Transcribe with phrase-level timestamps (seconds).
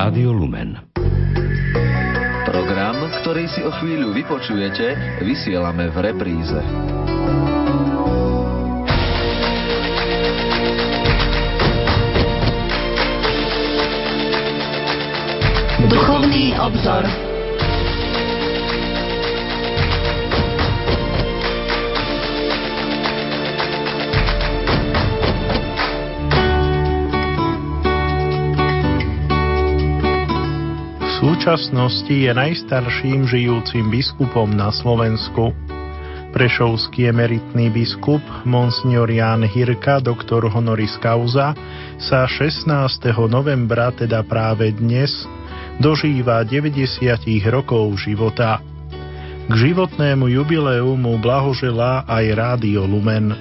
[0.00, 0.80] Rádio Lumen.
[2.48, 6.56] Program, ktorý si o chvíľu vypočujete, vysielame v repríze.
[15.84, 17.29] Duchovný obzor.
[31.40, 35.56] Súčasnosti je najstarším žijúcim biskupom na Slovensku.
[36.36, 41.56] Prešovský emeritný biskup Monsignor Jan Hirka, doktor honoris causa,
[41.96, 42.68] sa 16.
[43.32, 45.08] novembra, teda práve dnes,
[45.80, 47.08] dožíva 90
[47.48, 48.60] rokov života.
[49.48, 53.32] K životnému jubileu mu blahoželá aj Rádio Lumen.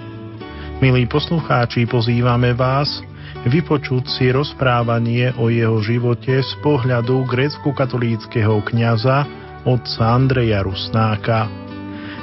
[0.80, 3.04] Milí poslucháči, pozývame vás,
[3.48, 9.28] vypočuť si rozprávanie o jeho živote z pohľadu grécko-katolíckého kňaza
[9.64, 11.48] otca Andreja Rusnáka.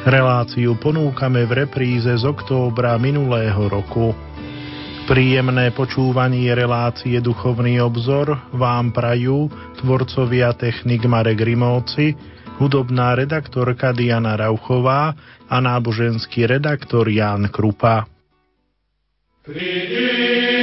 [0.06, 4.14] Reláciu ponúkame v repríze z októbra minulého roku.
[5.06, 9.46] Príjemné počúvanie relácie Duchovný obzor vám prajú
[9.78, 12.18] tvorcovia technik Marek Rimovci,
[12.58, 15.14] hudobná redaktorka Diana Rauchová
[15.46, 18.06] a náboženský redaktor Ján Krupa.
[19.46, 20.55] Prídi.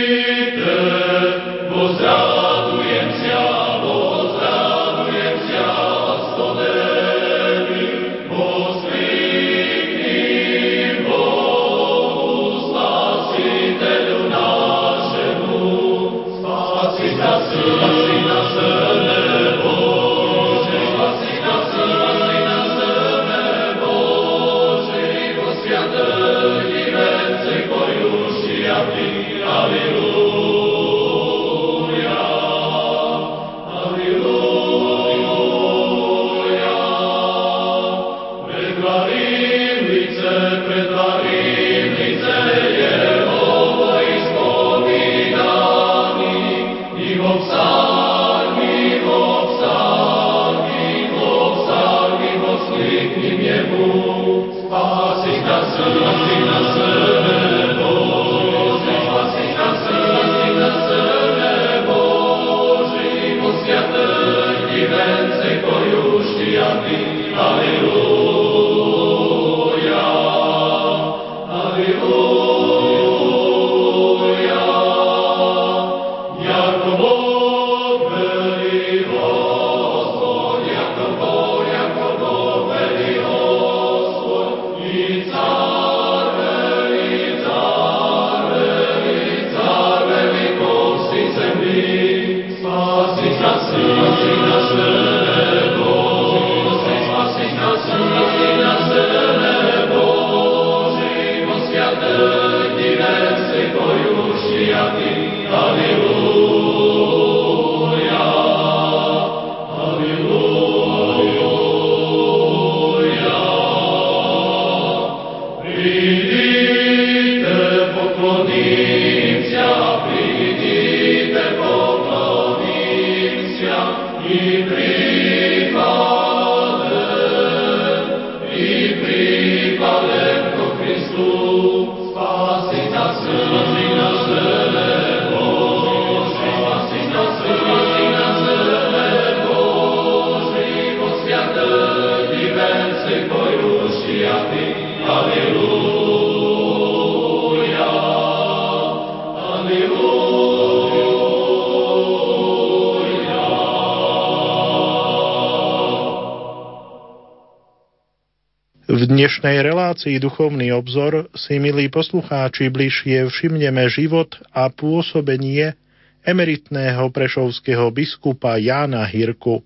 [159.24, 165.80] Dnešnej relácii Duchovný obzor si, milí poslucháči, bližšie všimneme život a pôsobenie
[166.28, 169.64] emeritného prešovského biskupa Jána Hirku.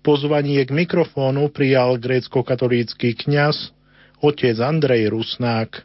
[0.00, 3.76] Pozvanie k mikrofónu prijal grécko-katolícky kňaz
[4.24, 5.84] otec Andrej Rusnák.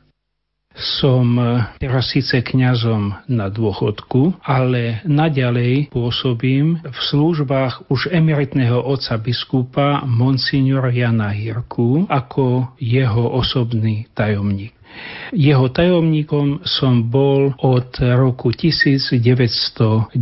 [0.73, 1.37] Som
[1.77, 10.89] teraz síce kňazom na dôchodku, ale naďalej pôsobím v službách už emeritného otca biskupa Monsignora
[10.89, 14.73] Jana Hirku ako jeho osobný tajomník.
[15.33, 20.13] Jeho tajomníkom som bol od roku 1995,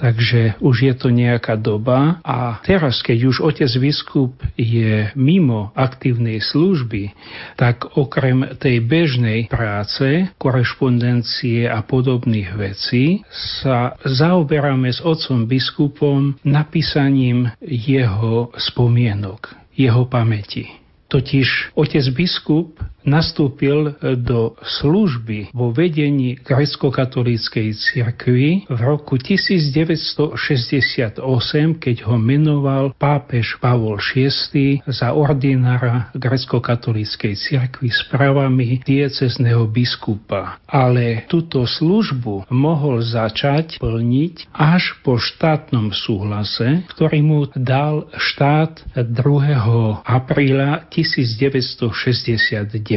[0.00, 6.40] takže už je to nejaká doba a teraz, keď už otec biskup je mimo aktívnej
[6.40, 7.12] služby,
[7.60, 13.20] tak okrem tej bežnej práce, korešpondencie a podobných vecí
[13.62, 20.82] sa zaoberáme s otcom biskupom napísaním jeho spomienok, jeho pamäti.
[21.12, 31.20] Totiž otec biskup nastúpil do služby vo vedení grecko-katolíckej cirkvi v roku 1968,
[31.78, 40.56] keď ho menoval pápež Pavol VI za ordinára grecko-katolíckej cirkvi s pravami diecezneho biskupa.
[40.66, 50.06] Ale túto službu mohol začať plniť až po štátnom súhlase, ktorý mu dal štát 2.
[50.06, 52.91] apríla 1969.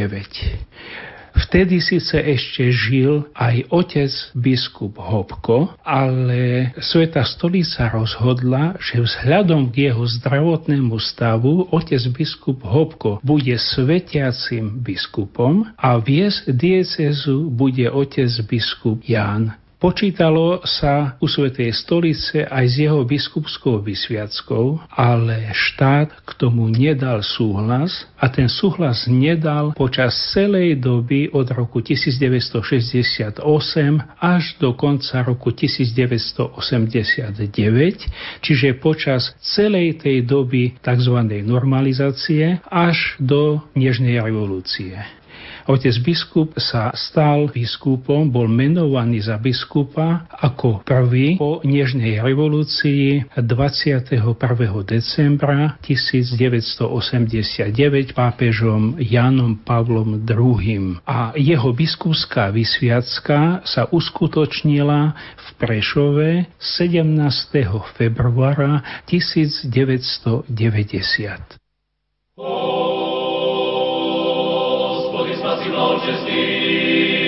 [1.36, 9.92] Vtedy síce ešte žil aj otec biskup Hopko, ale Sveta stolica rozhodla, že vzhľadom k
[9.92, 19.04] jeho zdravotnému stavu otec biskup Hopko bude svetiacim biskupom a viesť diecezu bude otec biskup
[19.04, 26.72] Ján Počítalo sa u Svetej stolice aj s jeho biskupskou vysviackou, ale štát k tomu
[26.72, 33.36] nedal súhlas a ten súhlas nedal počas celej doby od roku 1968
[34.16, 37.36] až do konca roku 1989,
[38.40, 41.16] čiže počas celej tej doby tzv.
[41.44, 45.04] normalizácie až do Nežnej revolúcie.
[45.66, 54.14] Otec biskup sa stal biskupom, bol menovaný za biskupa ako prvý po Nežnej revolúcii 21.
[54.86, 61.02] decembra 1989 pápežom Jánom Pavlom II.
[61.02, 67.10] A jeho biskupská vysviacka sa uskutočnila v Prešove 17.
[67.98, 70.46] februára 1990.
[72.38, 73.05] Oh.
[75.66, 77.25] I na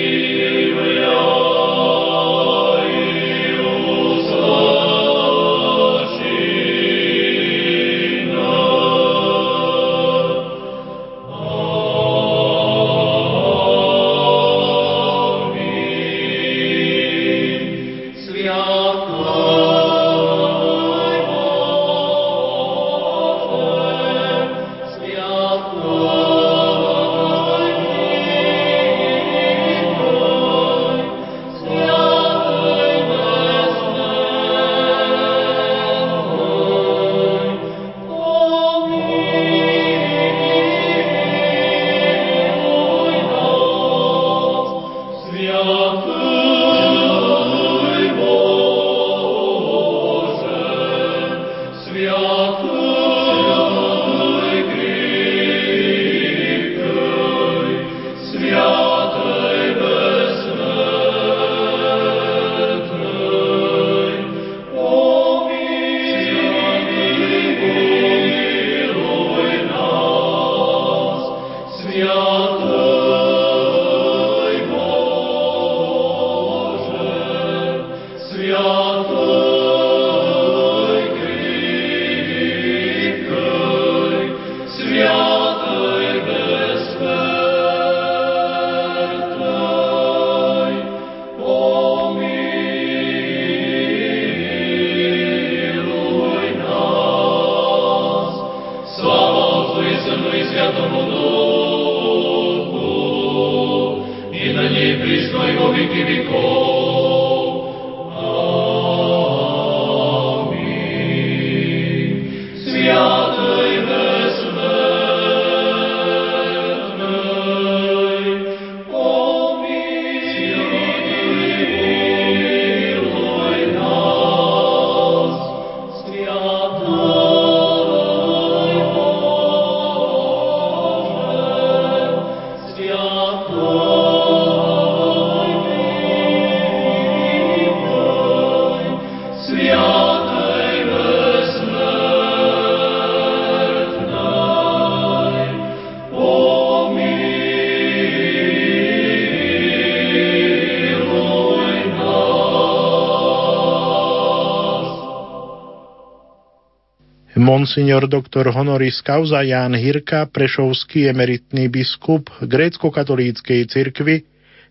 [157.59, 164.23] Monsignor doktor honoris causa Ján Hirka, prešovský emeritný biskup grécko-katolíckej cirkvy,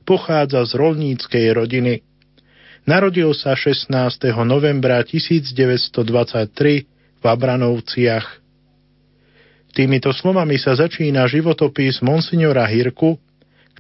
[0.09, 2.01] pochádza z rolníckej rodiny.
[2.89, 3.93] Narodil sa 16.
[4.41, 8.41] novembra 1923 v Abranovciach.
[9.77, 13.21] Týmito slovami sa začína životopis monsignora Hirku,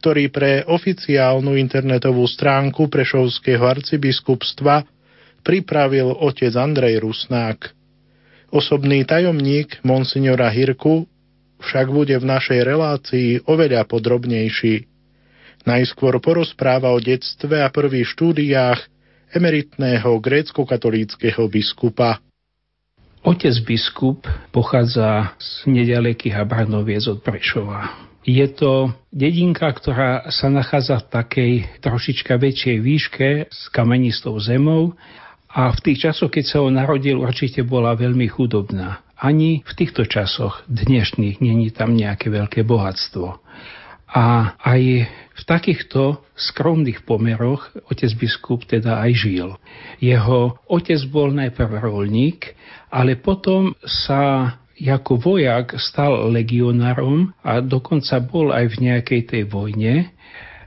[0.05, 4.85] ktorý pre oficiálnu internetovú stránku Prešovského arcibiskupstva
[5.41, 7.78] pripravil otec Andrej Rusnák.
[8.49, 11.05] Osobný tajomník monsignora Hirku
[11.61, 14.89] však bude v našej relácii oveľa podrobnejší.
[15.69, 18.81] Najskôr porozpráva o detstve a prvých štúdiách
[19.37, 22.25] emeritného grécko-katolíckého biskupa.
[23.21, 28.09] Otec biskup pochádza z nedalekých Abranoviec od Prešova.
[28.25, 31.53] Je to dedinka, ktorá sa nachádza v takej
[31.85, 34.97] trošička väčšej výške s kamenistou zemou
[35.49, 39.01] a v tých časoch, keď sa on narodil, určite bola veľmi chudobná.
[39.19, 43.41] Ani v týchto časoch dnešných není tam nejaké veľké bohatstvo.
[44.09, 49.49] A aj v takýchto skromných pomeroch otec biskup teda aj žil.
[50.01, 52.57] Jeho otec bol najprv rolník,
[52.89, 60.15] ale potom sa ako vojak stal legionárom a dokonca bol aj v nejakej tej vojne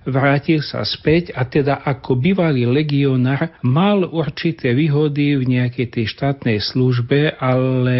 [0.05, 6.57] vrátil sa späť a teda ako bývalý legionár mal určité výhody v nejakej tej štátnej
[6.61, 7.99] službe, ale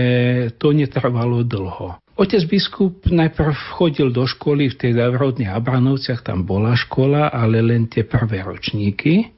[0.58, 2.02] to netrvalo dlho.
[2.22, 8.06] Otec biskup najprv chodil do školy, v rodných Abranovciach tam bola škola, ale len tie
[8.06, 9.34] prvé ročníky.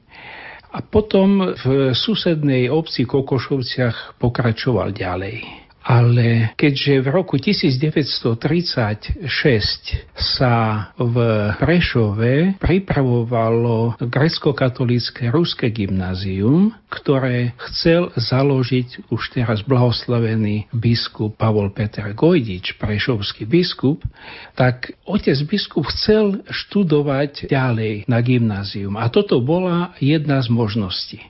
[0.74, 9.20] A potom v susednej obci Kokošovciach pokračoval ďalej ale keďže v roku 1936
[10.16, 10.56] sa
[10.96, 11.16] v
[11.60, 22.80] Prešove pripravovalo grecko-katolické ruské gymnázium, ktoré chcel založiť už teraz blahoslavený biskup Pavol Peter Gojdič,
[22.80, 24.00] prešovský biskup,
[24.56, 28.96] tak otec biskup chcel študovať ďalej na gymnázium.
[28.96, 31.20] A toto bola jedna z možností.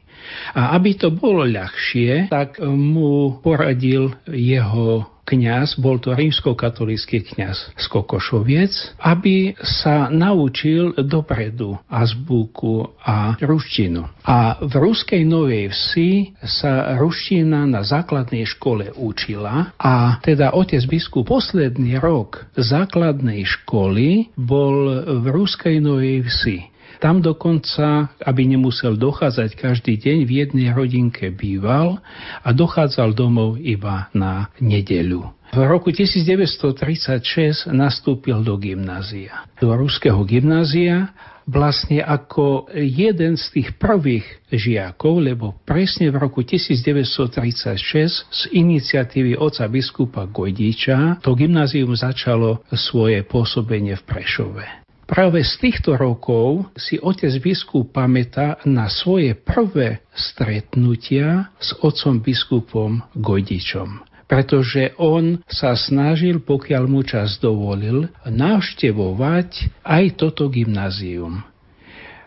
[0.54, 7.84] A aby to bolo ľahšie, tak mu poradil jeho kňaz, bol to rímskokatolický kňaz z
[7.88, 14.04] Kokošoviec, aby sa naučil dopredu azbúku a ruštinu.
[14.28, 21.24] A v ruskej Novej Vsi sa ruština na základnej škole učila a teda otec biskup
[21.24, 26.73] posledný rok základnej školy bol v ruskej Novej Vsi.
[27.04, 32.00] Tam dokonca, aby nemusel dochádzať každý deň, v jednej rodinke býval
[32.40, 35.28] a dochádzal domov iba na nedeľu.
[35.52, 39.44] V roku 1936 nastúpil do gymnázia.
[39.60, 41.12] Do ruského gymnázia
[41.44, 49.68] vlastne ako jeden z tých prvých žiakov, lebo presne v roku 1936 z iniciatívy oca
[49.68, 54.83] biskupa Gojdiča to gymnázium začalo svoje pôsobenie v Prešove.
[55.04, 63.04] Práve z týchto rokov si otec biskup pamätá na svoje prvé stretnutia s otcom biskupom
[63.12, 71.44] Gojdičom pretože on sa snažil, pokiaľ mu čas dovolil, navštevovať aj toto gymnázium.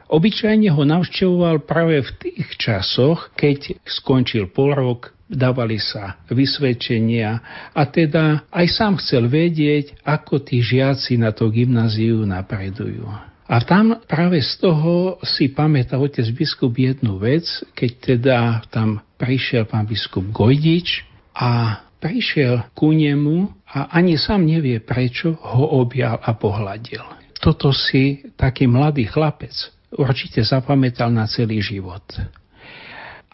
[0.07, 7.39] Obyčajne ho navštevoval práve v tých časoch, keď skončil pol rok, dávali sa vysvedčenia
[7.75, 13.03] a teda aj sám chcel vedieť, ako tí žiaci na to gymnáziu napredujú.
[13.47, 19.63] A tam práve z toho si pamätá otec biskup jednu vec, keď teda tam prišiel
[19.63, 26.35] pán biskup Gojdič a prišiel ku nemu a ani sám nevie prečo ho objal a
[26.35, 26.99] pohľadil.
[27.39, 29.55] Toto si taký mladý chlapec
[29.95, 32.03] určite zapamätal na celý život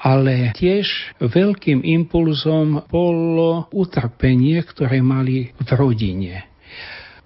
[0.03, 6.43] ale tiež veľkým impulzom bolo utrpenie, ktoré mali v rodine.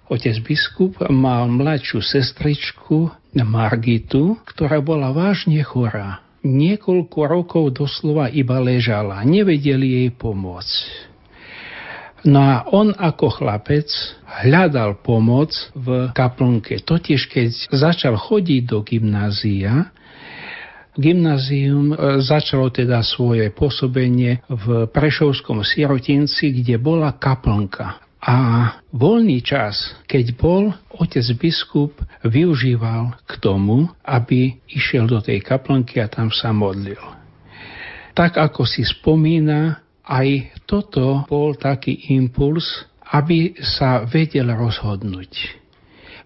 [0.08, 6.24] Otec biskup mal mladšiu sestričku Margitu, ktorá bola vážne chorá.
[6.46, 11.08] Niekoľko rokov doslova iba ležala, nevedeli jej pomôcť.
[12.26, 13.86] No a on ako chlapec
[14.42, 16.82] hľadal pomoc v kaplnke.
[16.82, 19.94] Totiž keď začal chodiť do gymnázia,
[20.96, 28.00] Gymnázium e, začalo teda svoje pôsobenie v Prešovskom sirotinci, kde bola kaplnka.
[28.18, 28.36] A
[28.90, 31.94] voľný čas, keď bol otec biskup,
[32.26, 36.98] využíval k tomu, aby išiel do tej kaplnky a tam sa modlil.
[38.18, 42.66] Tak ako si spomína, aj toto bol taký impuls,
[43.14, 45.58] aby sa vedel rozhodnúť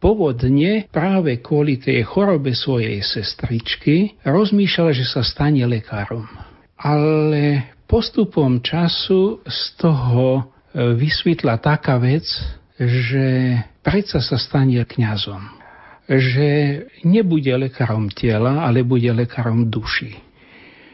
[0.03, 6.27] Pôvodne práve kvôli tej chorobe svojej sestričky rozmýšľal, že sa stane lekárom.
[6.75, 10.43] Ale postupom času z toho e,
[10.99, 12.27] vysvetla taká vec,
[12.75, 13.55] že
[13.87, 15.39] predsa sa stane kňazom.
[16.11, 16.49] Že
[17.07, 20.32] nebude lekárom tela, ale bude lekárom duši.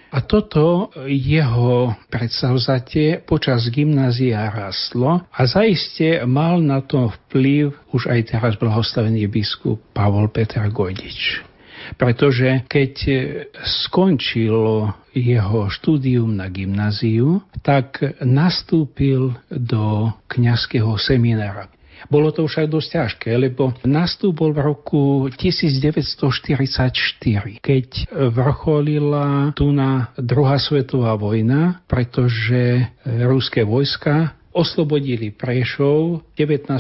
[0.08, 8.32] A toto jeho predstavzatie počas gymnázia rastlo a zaiste mal na to vplyv už aj
[8.32, 11.44] teraz blahoslavený biskup Pavol Peter Gojdič
[11.96, 12.92] pretože keď
[13.86, 21.72] skončilo jeho štúdium na gymnáziu, tak nastúpil do kňazského seminára.
[22.06, 26.94] Bolo to však dosť ťažké, lebo nastúpil v roku 1944,
[27.58, 27.86] keď
[28.30, 36.70] vrcholila tu na druhá svetová vojna, pretože ruské vojska oslobodili Prešov 19.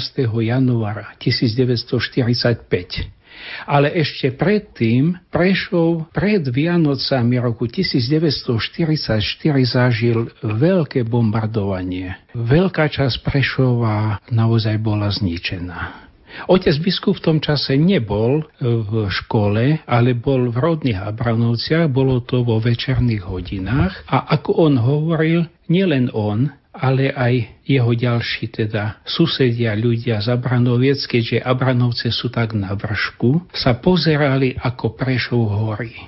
[0.42, 3.17] januára 1945.
[3.66, 9.18] Ale ešte predtým Prešov pred Vianocami roku 1944
[9.66, 12.16] zažil veľké bombardovanie.
[12.34, 16.08] Veľká časť Prešova naozaj bola zničená.
[16.46, 22.46] Otec biskup v tom čase nebol v škole, ale bol v rodných Abranovciach, bolo to
[22.46, 27.34] vo večerných hodinách a ako on hovoril, nielen on, ale aj
[27.66, 34.54] jeho ďalší teda susedia, ľudia z Abranoviec, keďže Abranovce sú tak na vršku, sa pozerali
[34.54, 35.98] ako Prešov hory.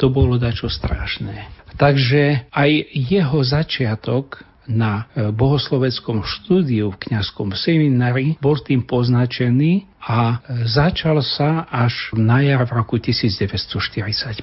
[0.00, 1.52] To bolo dačo strašné.
[1.76, 10.42] Takže aj jeho začiatok na e, bohosloveckom štúdiu v kňazskom seminári bol tým poznačený a
[10.42, 14.42] e, začal sa až na jar v roku 1945.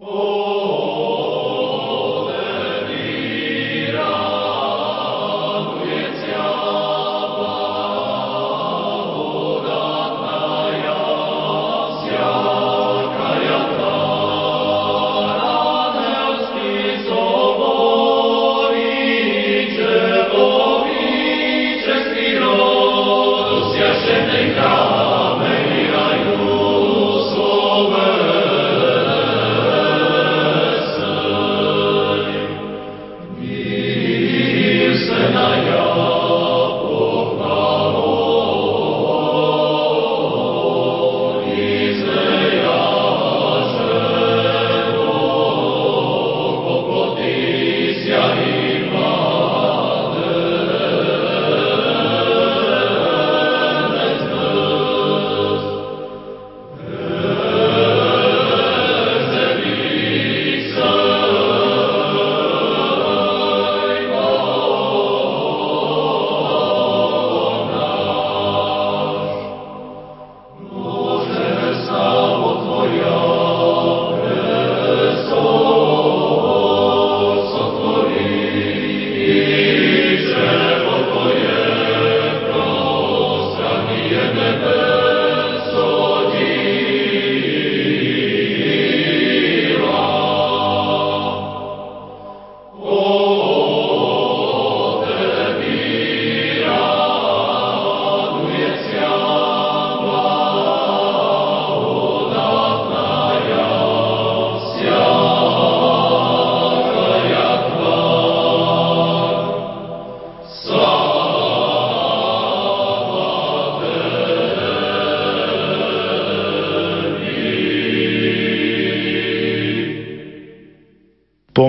[0.00, 0.89] Oh.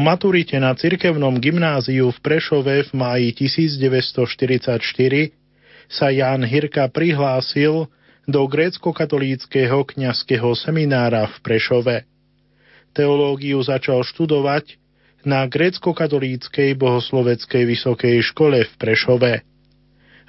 [0.02, 4.82] Maturite na cirkevnom gymnáziu v Prešove v máji 1944
[5.86, 7.86] sa Ján Hirka prihlásil
[8.26, 11.96] do grécko-katolíckého kňazského seminára v Prešove.
[12.98, 14.82] Teológiu začal študovať
[15.22, 19.46] na grécko-katolíckej bohosloveckej vysokej škole v Prešove.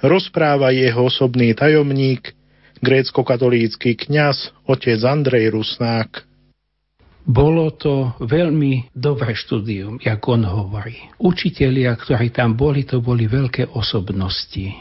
[0.05, 2.37] Rozpráva jeho osobný tajomník,
[2.83, 6.32] grécko-katolícky kňaz otec Andrej Rusnák.
[7.23, 11.07] Bolo to veľmi dobré štúdium, jak on hovorí.
[11.23, 14.75] Učitelia, ktorí tam boli, to boli veľké osobnosti.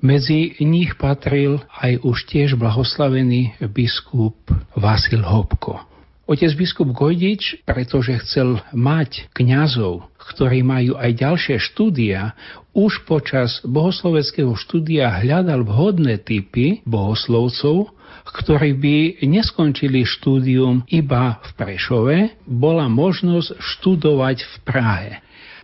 [0.00, 4.38] Medzi nich patril aj už tiež blahoslavený biskup
[4.78, 5.84] Vasil Hopko.
[6.28, 12.36] Otec biskup Gojdič, pretože chcel mať kňazov, ktorí majú aj ďalšie štúdia,
[12.76, 17.96] už počas bohosloveckého štúdia hľadal vhodné typy bohoslovcov,
[18.32, 25.10] ktorí by neskončili štúdium iba v Prešove, bola možnosť študovať v Prahe.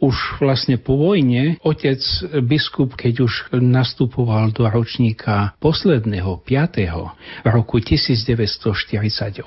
[0.03, 2.03] Už vlastne po vojne otec
[2.45, 7.47] biskup, keď už nastupoval do ročníka posledného, 5.
[7.47, 9.47] v roku 1948,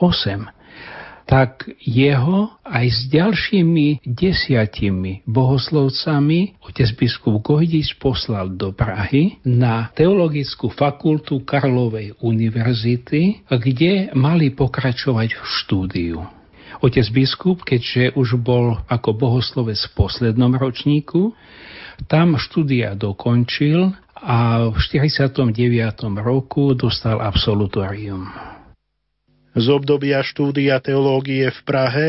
[1.27, 10.71] tak jeho aj s ďalšími desiatimi bohoslovcami otec biskup Gojdič poslal do Prahy na Teologickú
[10.71, 16.17] fakultu Karlovej univerzity, kde mali pokračovať v štúdiu.
[16.79, 21.35] Otec biskup, keďže už bol ako bohoslovec v poslednom ročníku,
[22.07, 25.43] tam štúdia dokončil a v 49.
[26.21, 28.56] roku dostal absolutorium.
[29.57, 32.07] Z obdobia štúdia teológie v Prahe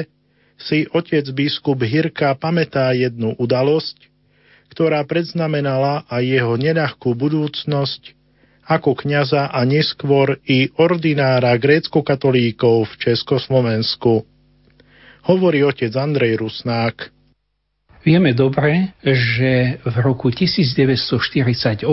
[0.60, 4.04] si otec biskup Hirka pamätá jednu udalosť,
[4.68, 8.12] ktorá predznamenala aj jeho nenahkú budúcnosť
[8.68, 14.28] ako kňaza a neskôr i ordinára grécko-katolíkov v Československu.
[15.24, 17.08] Hovorí otec Andrej Rusnák.
[18.04, 21.88] Vieme dobre, že v roku 1948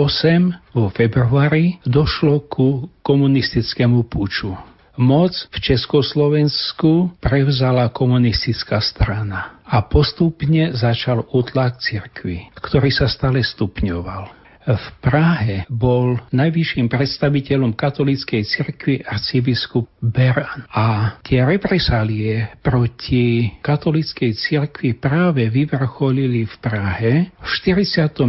[0.76, 4.75] vo februári došlo ku komunistickému púču.
[4.96, 14.46] Moc v Československu prevzala komunistická strana a postupne začal utlak cirkvy, ktorý sa stále stupňoval
[14.66, 20.66] v Prahe bol najvyšším predstaviteľom katolíckej cirkvi arcibiskup Beran.
[20.74, 28.26] A tie represálie proti katolíckej cirkvi práve vyvrcholili v Prahe v 49.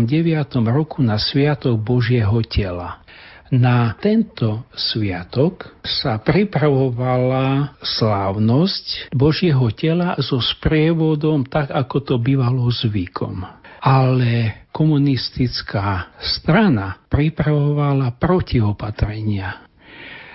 [0.70, 3.02] roku na Sviatok Božieho tela.
[3.48, 13.58] Na tento sviatok sa pripravovala slávnosť Božieho tela so sprievodom tak, ako to bývalo zvykom
[13.78, 19.64] ale komunistická strana pripravovala protiopatrenia.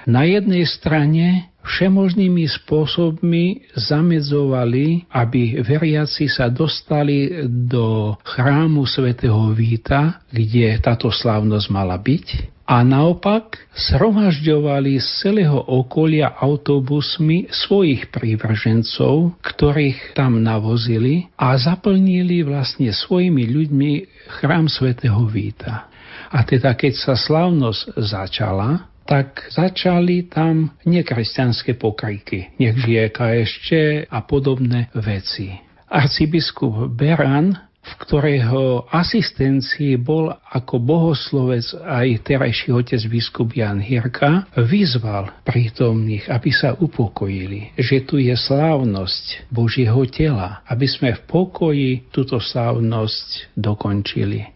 [0.03, 10.75] Na jednej strane všemožnými spôsobmi zamedzovali, aby veriaci sa dostali do chrámu svätého Víta, kde
[10.83, 20.38] táto slávnosť mala byť a naopak zhromažďovali z celého okolia autobusmi svojich prívržencov, ktorých tam
[20.38, 23.90] navozili a zaplnili vlastne svojimi ľuďmi
[24.38, 25.90] chrám svätého Víta.
[26.33, 33.68] A teda keď sa slávnosť začala, tak začali tam nekresťanské pokryky, nech žije KSČ
[34.09, 35.53] a podobné veci.
[35.92, 45.35] Arcibiskup Beran v ktorého asistencii bol ako bohoslovec aj terajší otec biskup Jan Hirka, vyzval
[45.42, 52.38] prítomných, aby sa upokojili, že tu je slávnosť Božieho tela, aby sme v pokoji túto
[52.38, 54.47] slávnosť dokončili.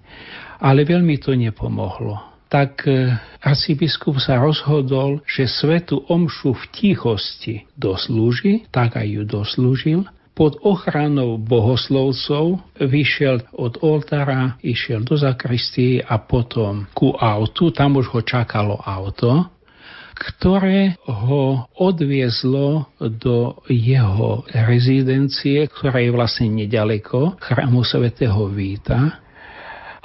[0.62, 3.10] Ale veľmi to nepomohlo tak e,
[3.42, 10.00] arcibiskup sa rozhodol, že svetu omšu v tichosti doslúži, tak aj ju doslúžil
[10.36, 18.12] pod ochranou bohoslovcov vyšiel od oltára, išiel do zakristie a potom ku autu, tam už
[18.12, 19.48] ho čakalo auto,
[20.16, 29.24] ktoré ho odviezlo do jeho rezidencie, ktorá je vlastne nedaleko chrámu svätého Víta.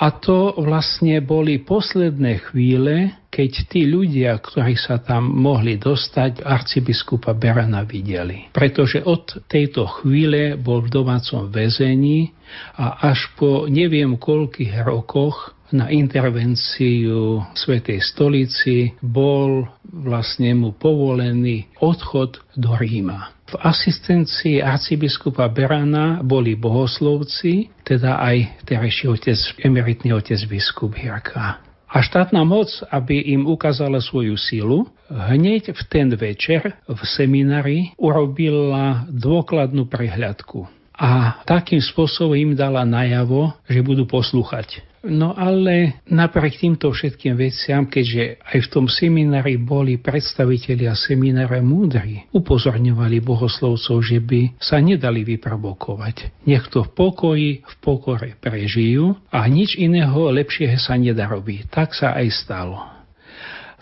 [0.02, 7.38] A to vlastne boli posledné chvíle, keď tí ľudia, ktorí sa tam mohli dostať, arcibiskupa
[7.38, 8.50] Berana videli.
[8.50, 12.34] Pretože od tejto chvíle bol v domácom väzení
[12.82, 22.44] a až po neviem koľkých rokoch na intervenciu Svetej stolici bol vlastne mu povolený odchod
[22.58, 23.41] do Ríma.
[23.52, 31.60] V asistencii arcibiskupa Berana boli bohoslovci, teda aj terajší otec, emeritný otec biskup Hirka.
[31.92, 39.04] A štátna moc, aby im ukázala svoju silu, hneď v ten večer v seminári urobila
[39.12, 40.72] dôkladnú prehľadku.
[40.96, 44.80] A takým spôsobom im dala najavo, že budú poslúchať.
[45.02, 52.30] No ale napriek týmto všetkým veciam, keďže aj v tom seminári boli predstavitelia seminára múdri,
[52.30, 56.46] upozorňovali bohoslovcov, že by sa nedali vyprovokovať.
[56.46, 61.74] Nech to v pokoji, v pokore prežijú a nič iného lepšieho sa nedá robiť.
[61.74, 63.01] Tak sa aj stalo.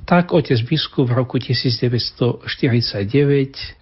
[0.10, 2.50] Tak otec biskup v roku 1949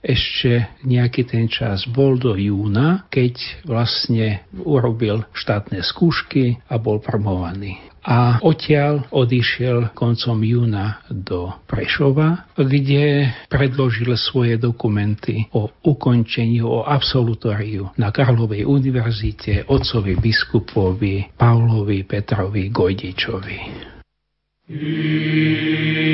[0.04, 7.80] ešte nejaký ten čas bol do júna, keď vlastne urobil štátne skúšky a bol promovaný
[8.08, 17.92] a odtiaľ odišiel koncom júna do Prešova, kde predložil svoje dokumenty o ukončení, o absolutóriu
[18.00, 23.60] na Karlovej univerzite otcovi biskupovi Pavlovi Petrovi Gojdičovi.
[24.70, 26.07] Israel.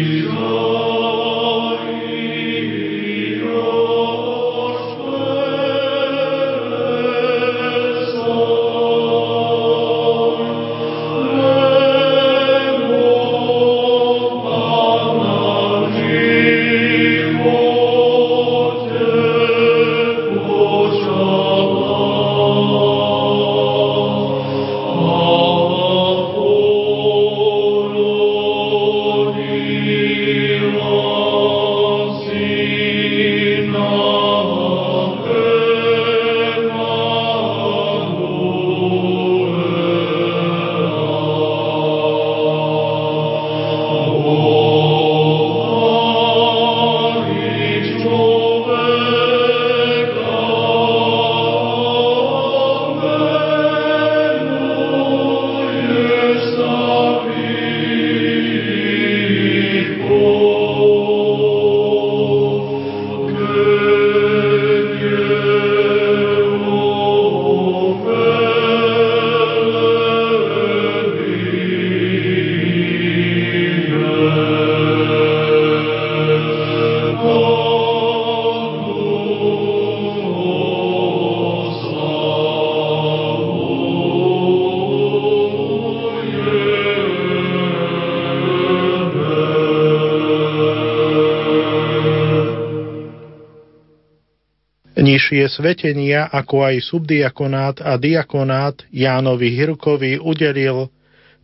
[95.24, 100.92] Nižšie svetenia, ako aj subdiakonát a diakonát Jánovi Hirkovi udelil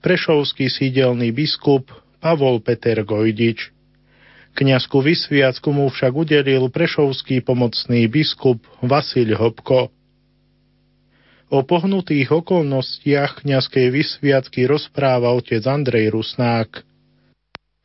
[0.04, 1.88] prešovský sídelný biskup
[2.20, 3.72] Pavol Peter Gojdič.
[4.52, 9.88] Kňazku vysviacku mu však udelil prešovský pomocný biskup Vasil Hopko.
[11.48, 16.84] O pohnutých okolnostiach kňazskej vysviacky rozpráva otec Andrej Rusnák.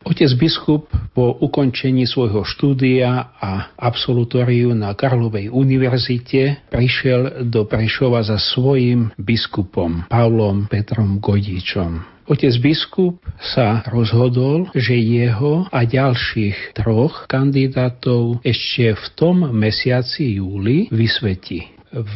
[0.05, 8.37] Otec biskup po ukončení svojho štúdia a absolutóriu na Karlovej univerzite prišiel do Prešova za
[8.37, 12.05] svojim biskupom Pavlom Petrom Godičom.
[12.29, 20.93] Otec biskup sa rozhodol, že jeho a ďalších troch kandidátov ešte v tom mesiaci júli
[20.93, 22.15] vysvetí v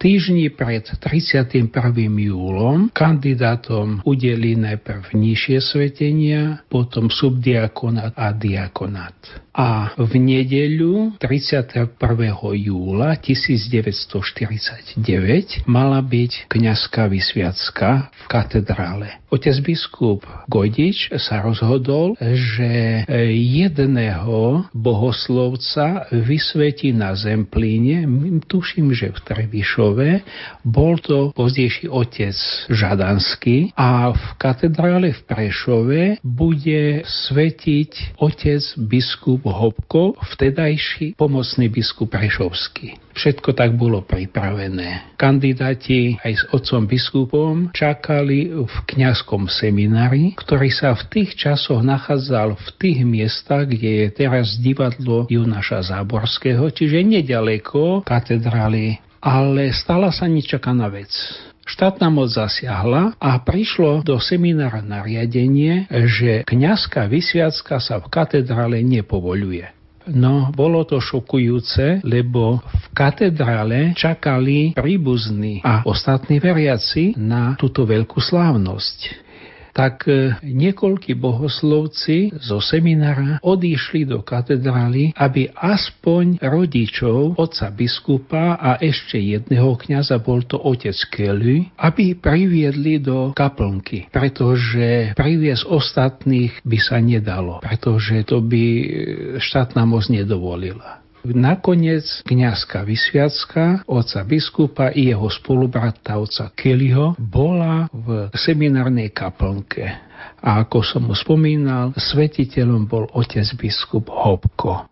[0.00, 1.68] týždni pred 31.
[2.08, 9.16] júlom kandidátom udeli najprv nižšie svetenia, potom subdiakonát a diakonát.
[9.52, 11.92] A v nedeľu 31.
[12.56, 14.96] júla 1949
[15.68, 19.20] mala byť kňazská vysviacka v katedrále.
[19.28, 28.08] Otec biskup Gojdič sa rozhodol, že jedného bohoslovca vysvetí na Zemplíne,
[28.48, 30.08] tuším, že v Trebišove,
[30.64, 32.36] bol to pozdejší otec
[32.72, 43.00] Žadanský a v katedrále v Prešove bude svetiť otec biskup Hopko, vtedajší pomocný biskup Prešovský.
[43.16, 45.16] Všetko tak bolo pripravené.
[45.18, 52.56] Kandidáti aj s otcom biskupom čakali v kňazskom seminári, ktorý sa v tých časoch nachádzal
[52.56, 59.00] v tých miestach, kde je teraz divadlo Junaša Záborského, čiže nedaleko katedrály.
[59.22, 61.14] Ale stala sa nečakaná vec.
[61.62, 69.70] Štátna moc zasiahla a prišlo do seminára nariadenie, že kňazská vysviacka sa v katedrále nepovoluje.
[70.02, 78.18] No, bolo to šokujúce, lebo v katedrále čakali príbuzní a ostatní veriaci na túto veľkú
[78.18, 79.21] slávnosť
[79.72, 88.78] tak e, niekoľkí bohoslovci zo seminára odišli do katedrály, aby aspoň rodičov otca biskupa a
[88.78, 96.78] ešte jedného kňaza, bol to otec Kelly, aby priviedli do kaplnky, pretože priviesť ostatných by
[96.78, 98.86] sa nedalo, pretože to by e,
[99.40, 101.01] štátna moc nedovolila.
[101.22, 109.86] Nakoniec kniazka Vysviacka, oca biskupa i jeho spolubrata oca Kellyho bola v seminárnej kaplnke.
[110.42, 114.90] A ako som mu spomínal, svetiteľom bol otec biskup Hopko.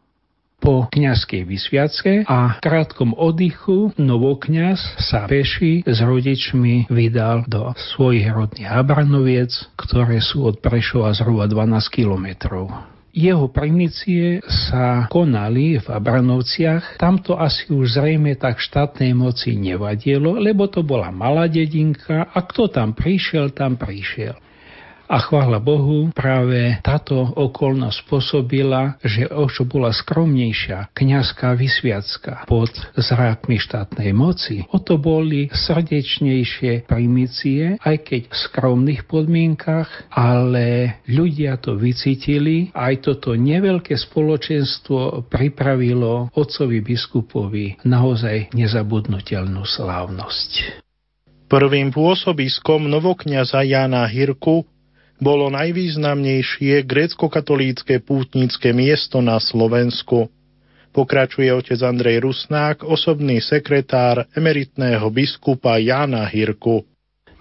[0.60, 8.68] Po kňazskej vysviace a krátkom oddychu novokňaz sa peši s rodičmi vydal do svojich rodných
[8.68, 12.99] Abranoviec, ktoré sú od Prešova zhruba 12 kilometrov.
[13.10, 14.38] Jeho primície
[14.70, 21.10] sa konali v Abranovciach, tamto asi už zrejme tak štátnej moci nevadilo, lebo to bola
[21.10, 24.38] malá dedinka a kto tam prišiel, tam prišiel.
[25.10, 33.58] A chvála Bohu, práve táto okolnosť spôsobila, že o bola skromnejšia kniazská vysviacka pod zrákmi
[33.58, 41.74] štátnej moci, o to boli srdečnejšie primície, aj keď v skromných podmienkach, ale ľudia to
[41.74, 50.86] vycítili aj toto neveľké spoločenstvo pripravilo otcovi biskupovi naozaj nezabudnutelnú slávnosť.
[51.50, 54.62] Prvým pôsobiskom novokňaza Jana Hirku
[55.20, 60.32] bolo najvýznamnejšie grécko-katolícke pútnické miesto na Slovensku.
[60.90, 66.82] Pokračuje otec Andrej Rusnák, osobný sekretár emeritného biskupa Jana Hirku.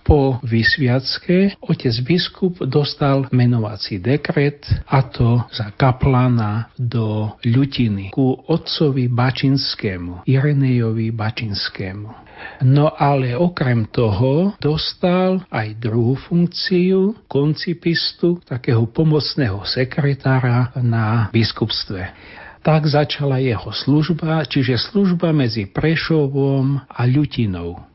[0.06, 9.06] Po vysviacke otec biskup dostal menovací dekret a to za kaplana do Ľutiny ku otcovi
[9.06, 12.29] Bačinskému, Irenejovi Bačinskému.
[12.60, 22.86] No ale okrem toho dostal aj druhú funkciu koncipistu, takého pomocného sekretára na biskupstve tak
[22.92, 27.88] začala jeho služba, čiže služba medzi Prešovom a Ľutinou.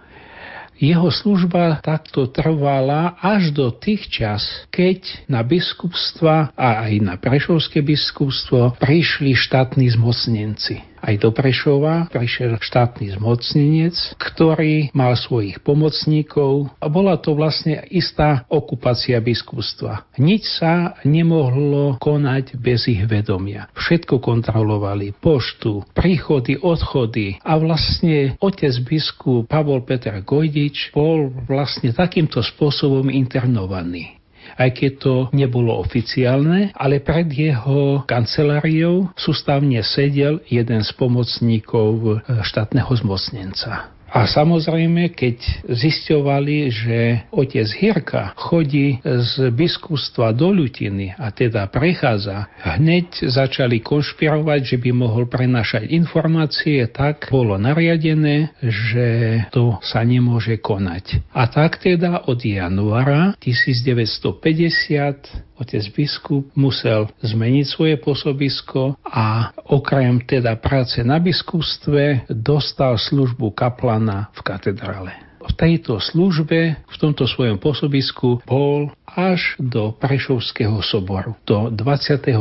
[0.75, 4.43] Jeho služba takto trvala až do tých čas,
[4.75, 12.57] keď na biskupstva a aj na Prešovské biskupstvo prišli štátni zmocnenci aj do Prešova prišiel
[12.57, 20.09] štátny zmocnenec, ktorý mal svojich pomocníkov a bola to vlastne istá okupácia biskupstva.
[20.17, 23.69] Nič sa nemohlo konať bez ich vedomia.
[23.77, 32.41] Všetko kontrolovali, poštu, príchody, odchody a vlastne otec biskup Pavol Peter Gojdič bol vlastne takýmto
[32.41, 34.24] spôsobom internovaný.
[34.55, 42.91] Aj keď to nebolo oficiálne, ale pred jeho kanceláriou sústavne sedel jeden z pomocníkov štátneho
[43.03, 43.95] zmocnenca.
[44.15, 46.99] A samozrejme, keď zisťovali, že
[47.35, 54.91] otec Hirka chodí z biskupstva do Ľutiny a teda prechádza, hneď začali konšpirovať, že by
[54.95, 59.07] mohol prenašať informácie, tak bolo nariadené, že
[59.51, 61.35] to sa nemôže konať.
[61.35, 70.57] A tak teda od januára 1950 otec biskup musel zmeniť svoje pôsobisko a okrem teda
[70.59, 75.15] práce na biskupstve dostal službu kaplana v katedrále
[75.45, 82.33] v tejto službe, v tomto svojom pôsobisku bol až do Prešovského soboru, do 28.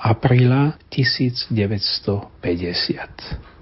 [0.00, 3.53] apríla 1950.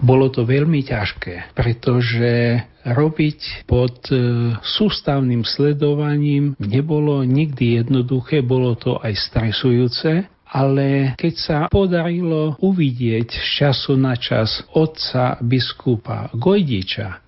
[0.00, 4.16] Bolo to veľmi ťažké, pretože robiť pod e,
[4.62, 13.48] sústavným sledovaním nebolo nikdy jednoduché, bolo to aj stresujúce, ale keď sa podarilo uvidieť z
[13.66, 17.25] času na čas otca biskupa Gojdiča,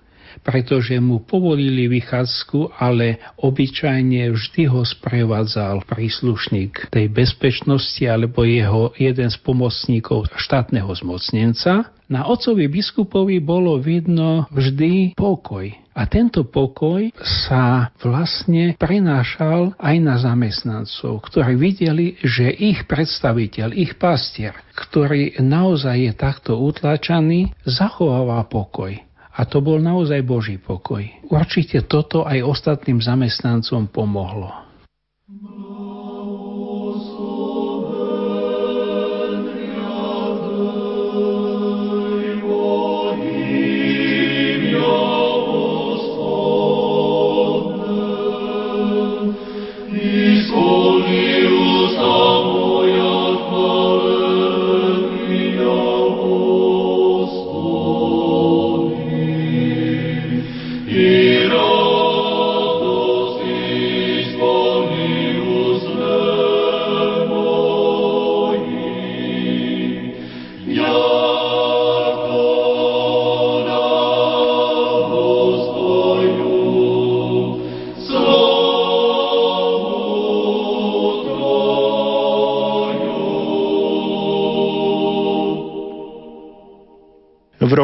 [0.48, 9.28] pretože mu povolili vychádzku, ale obyčajne vždy ho sprevádzal príslušník tej bezpečnosti alebo jeho jeden
[9.28, 11.92] z pomocníkov štátneho zmocnenca.
[12.08, 15.68] Na otcovi biskupovi bolo vidno vždy pokoj.
[15.92, 24.00] A tento pokoj sa vlastne prenášal aj na zamestnancov, ktorí videli, že ich predstaviteľ, ich
[24.00, 29.07] pastier, ktorý naozaj je takto utlačaný, zachováva pokoj.
[29.38, 31.06] A to bol naozaj Boží pokoj.
[31.30, 34.67] Určite toto aj ostatným zamestnancom pomohlo.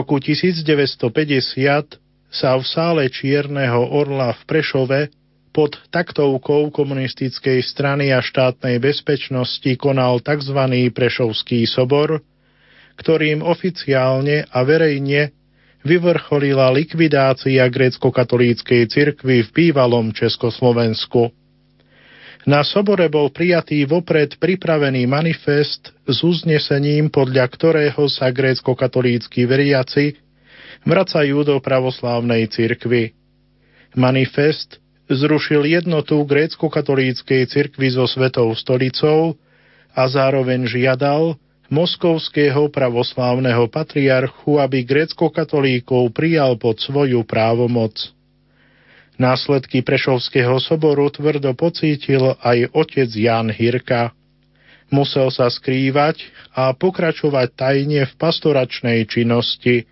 [0.05, 1.97] Roku 1950
[2.29, 5.01] sa v sále Čierneho orla v Prešove
[5.49, 10.61] pod taktovkou komunistickej strany a štátnej bezpečnosti konal tzv.
[10.93, 12.21] Prešovský sobor,
[13.01, 15.33] ktorým oficiálne a verejne
[15.89, 21.33] vyvrcholila likvidácia grécko-katolíckej cirkvy v bývalom Československu.
[22.45, 30.21] Na sobore bol prijatý vopred pripravený manifest s uznesením, podľa ktorého sa grécko-katolícky veriaci
[30.85, 33.17] vracajú do pravoslávnej cirkvy.
[33.97, 34.77] Manifest
[35.09, 39.41] zrušil jednotu grécko-katolíckej cirkvy so Svetou stolicou
[39.97, 41.41] a zároveň žiadal
[41.73, 48.14] moskovského pravoslávneho patriarchu, aby grécko-katolíkov prijal pod svoju právomoc.
[49.15, 54.11] Následky Prešovského soboru tvrdo pocítil aj otec Jan Hirka.
[54.91, 56.19] Musel sa skrývať
[56.51, 59.87] a pokračovať tajne v pastoračnej činnosti.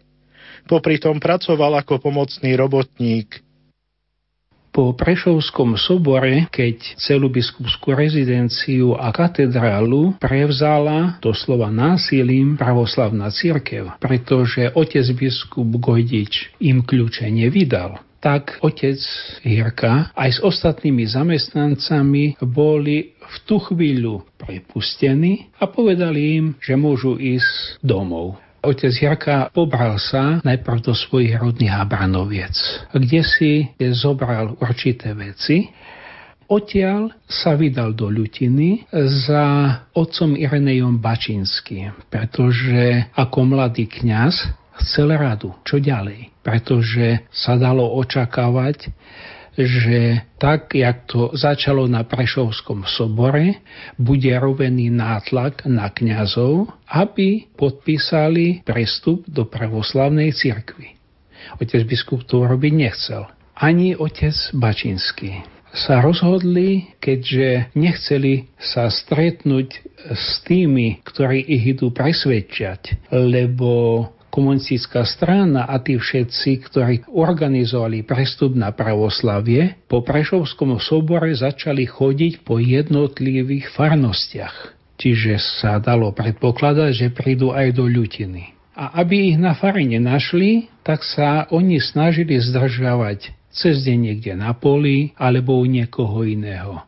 [0.66, 3.46] Popri tom pracoval ako pomocný robotník.
[4.72, 14.72] Po Prešovskom sobore, keď celú biskupskú rezidenciu a katedrálu prevzala doslova násilím pravoslavná církev, pretože
[14.72, 19.02] otec biskup Gojdič im kľúče nevydal, tak otec
[19.42, 27.18] Jirka aj s ostatnými zamestnancami boli v tú chvíľu prepustení a povedali im, že môžu
[27.18, 28.38] ísť domov.
[28.62, 32.54] Otec Jarka pobral sa najprv do svojich rodných Habranoviec,
[32.94, 35.66] kde si zobral určité veci.
[36.46, 38.86] Odtiaľ sa vydal do Ľutiny
[39.26, 39.46] za
[39.98, 44.34] otcom Irenejom Bačinským, pretože ako mladý kňaz
[44.78, 48.90] chcel radu, čo ďalej pretože sa dalo očakávať,
[49.52, 53.60] že tak, jak to začalo na Prešovskom sobore,
[54.00, 60.96] bude rovený nátlak na kňazov, aby podpísali prestup do pravoslavnej cirkvi.
[61.60, 63.28] Otec biskup to robiť nechcel.
[63.52, 69.68] Ani otec Bačinský sa rozhodli, keďže nechceli sa stretnúť
[70.12, 78.56] s tými, ktorí ich idú presvedčať, lebo komunistická strana a tí všetci, ktorí organizovali prestup
[78.56, 84.56] na pravoslavie, po Prešovskom sobore začali chodiť po jednotlivých farnostiach.
[84.96, 88.56] Čiže sa dalo predpokladať, že prídu aj do ľutiny.
[88.72, 94.56] A aby ich na fare nenašli, tak sa oni snažili zdržavať cez deň niekde na
[94.56, 96.80] poli alebo u niekoho iného.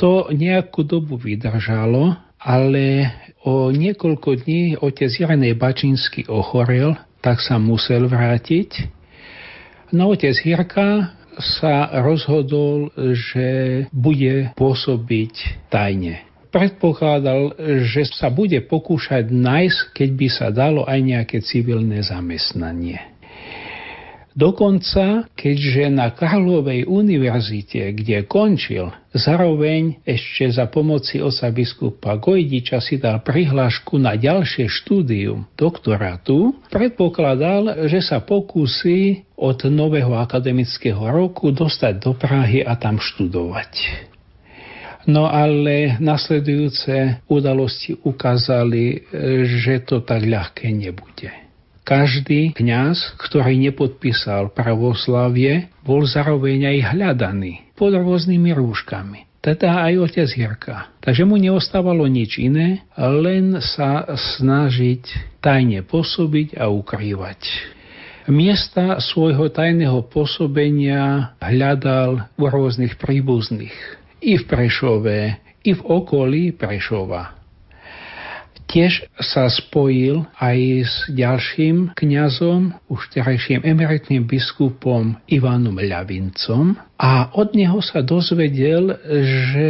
[0.00, 3.12] To nejakú dobu vydržalo, ale
[3.46, 8.90] o niekoľko dní otec Janej Bačinsky ochorel, tak sa musel vrátiť.
[9.94, 13.48] No otec Hirka sa rozhodol, že
[13.94, 16.26] bude pôsobiť tajne.
[16.50, 17.52] Predpokladal,
[17.84, 23.15] že sa bude pokúšať nájsť, keď by sa dalo aj nejaké civilné zamestnanie.
[24.36, 33.00] Dokonca, keďže na Karlovej univerzite, kde končil, zároveň ešte za pomoci osa biskupa Gojdiča si
[33.00, 42.04] dal prihlášku na ďalšie štúdium doktorátu, predpokladal, že sa pokusí od nového akademického roku dostať
[42.04, 43.72] do Prahy a tam študovať.
[45.08, 49.00] No ale nasledujúce udalosti ukázali,
[49.48, 51.45] že to tak ľahké nebude.
[51.86, 60.26] Každý kňaz, ktorý nepodpísal pravoslavie, bol zároveň aj hľadaný pod rôznymi rúškami teda aj otec
[60.26, 60.90] Jirka.
[60.98, 65.06] Takže mu neostávalo nič iné, len sa snažiť
[65.38, 67.46] tajne pôsobiť a ukrývať.
[68.26, 73.76] Miesta svojho tajného pôsobenia hľadal u rôznych príbuzných.
[74.18, 77.35] I v Prešove, i v okolí Prešova.
[78.66, 87.54] Tiež sa spojil aj s ďalším kňazom, už terajším emeritným biskupom Ivanom Ľavincom a od
[87.54, 88.98] neho sa dozvedel,
[89.52, 89.68] že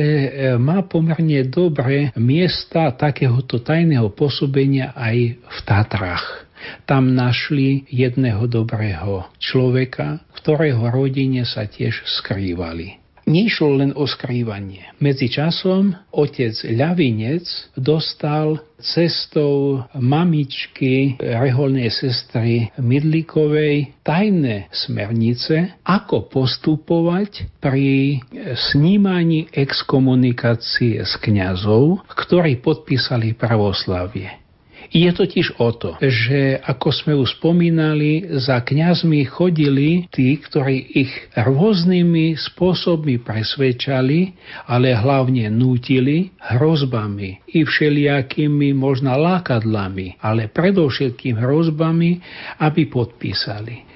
[0.57, 6.49] má pomerne dobré miesta takéhoto tajného pôsobenia aj v Tatrach.
[6.88, 13.05] Tam našli jedného dobrého človeka, ktorého rodine sa tiež skrývali.
[13.26, 14.94] Nešlo len o skrývanie.
[15.02, 28.22] Medzi časom otec Ľavinec dostal cestou mamičky reholnej sestry Midlikovej tajné smernice, ako postupovať pri
[28.70, 34.45] snímaní exkomunikácie s kňazov, ktorí podpísali pravoslavie.
[34.93, 41.12] Je totiž o to, že ako sme už spomínali, za kňazmi chodili tí, ktorí ich
[41.34, 44.37] rôznymi spôsobmi presvedčali,
[44.70, 52.22] ale hlavne nútili hrozbami i všelijakými možno lákadlami, ale predovšetkým hrozbami,
[52.62, 53.95] aby podpísali.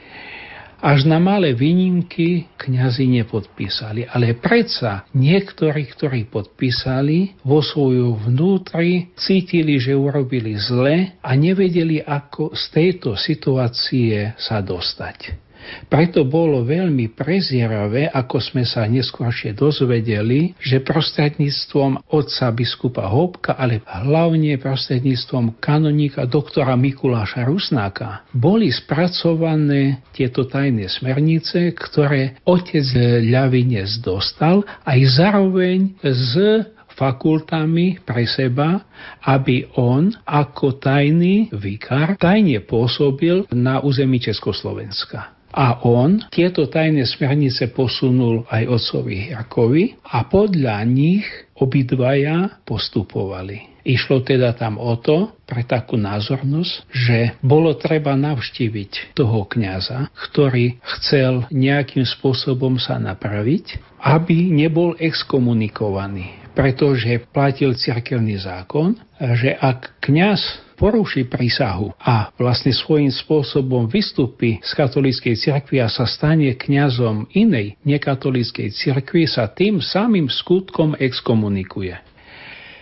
[0.80, 4.08] Až na malé výnimky kňazi nepodpísali.
[4.08, 12.56] Ale predsa niektorí, ktorí podpísali, vo svoju vnútri cítili, že urobili zle a nevedeli, ako
[12.56, 15.49] z tejto situácie sa dostať.
[15.86, 23.82] Preto bolo veľmi prezieravé, ako sme sa neskôršie dozvedeli, že prostredníctvom otca biskupa Hopka, ale
[23.84, 32.86] hlavne prostredníctvom kanonika doktora Mikuláša Rusnáka boli spracované tieto tajné smernice, ktoré otec
[33.20, 36.64] Ľavinec dostal aj zároveň z
[37.00, 38.84] fakultami pre seba,
[39.24, 45.39] aby on ako tajný vikár tajne pôsobil na území Československa.
[45.51, 51.26] A on tieto tajné smernice posunul aj otcovi Jakovi a podľa nich
[51.59, 53.70] obidvaja postupovali.
[53.80, 60.78] Išlo teda tam o to, pre takú názornosť, že bolo treba navštíviť toho kňaza, ktorý
[60.84, 66.39] chcel nejakým spôsobom sa napraviť, aby nebol exkomunikovaný.
[66.51, 74.70] Pretože platil cirkevný zákon, že ak kňaz poruší prísahu a vlastne svojím spôsobom vystúpi z
[74.72, 82.01] katolíckej cirkvi a sa stane kňazom inej nekatolíckej cirkvi, sa tým samým skutkom exkomunikuje.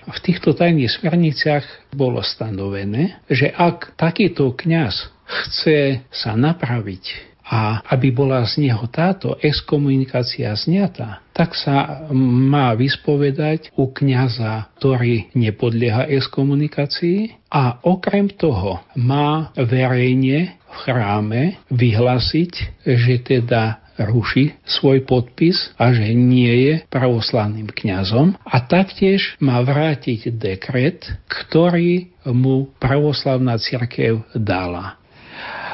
[0.09, 8.13] V týchto tajných smerniciach bolo stanovené, že ak takýto kňaz chce sa napraviť a aby
[8.13, 17.49] bola z neho táto exkomunikácia zňatá, tak sa má vyspovedať u kňaza, ktorý nepodlieha exkomunikácii
[17.49, 21.43] a okrem toho má verejne v chráme
[21.73, 29.59] vyhlásiť, že teda ruší svoj podpis a že nie je pravoslavným kňazom a taktiež má
[29.59, 34.98] vrátiť dekret, ktorý mu pravoslavná cirkev dala.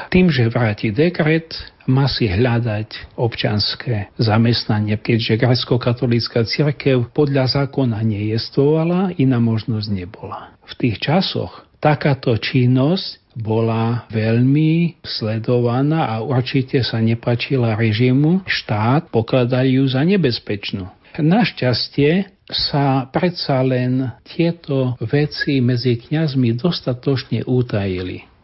[0.09, 1.53] Tým, že vráti dekret,
[1.85, 10.57] má si hľadať občanské zamestnanie, keďže grecko-katolícka cirkev podľa zákona nejestovala, iná možnosť nebola.
[10.65, 18.41] V tých časoch takáto činnosť bola veľmi sledovaná a určite sa nepačila režimu.
[18.47, 20.89] Štát pokladal ju za nebezpečnú.
[21.15, 28.34] Našťastie sa predsa len tieto veci medzi kňazmi dostatočne utajili.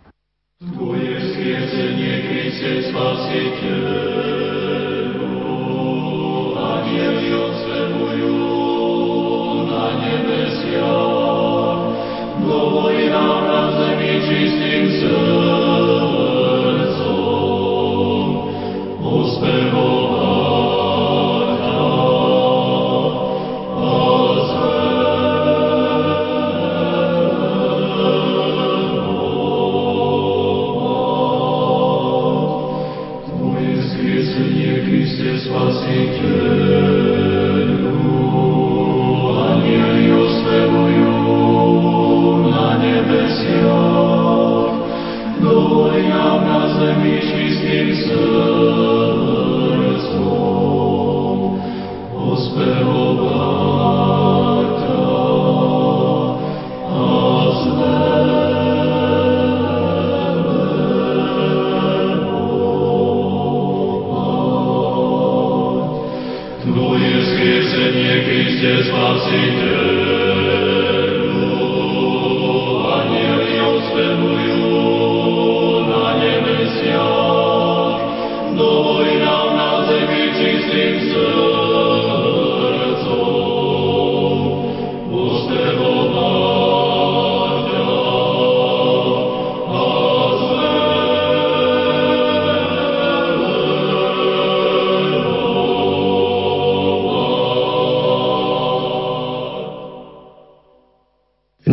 [0.61, 1.90] Tvoje skriesenie,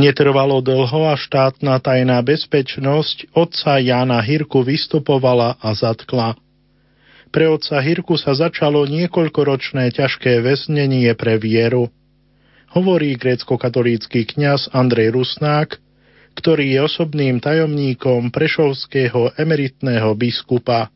[0.09, 6.33] Netrvalo dlho a štátna tajná bezpečnosť otca Jana Hirku vystupovala a zatkla.
[7.29, 11.93] Pre otca Hirku sa začalo niekoľkoročné ťažké väznenie pre vieru.
[12.73, 15.77] Hovorí grécko-katolícky kňaz Andrej Rusnák,
[16.41, 20.89] ktorý je osobným tajomníkom prešovského emeritného biskupa.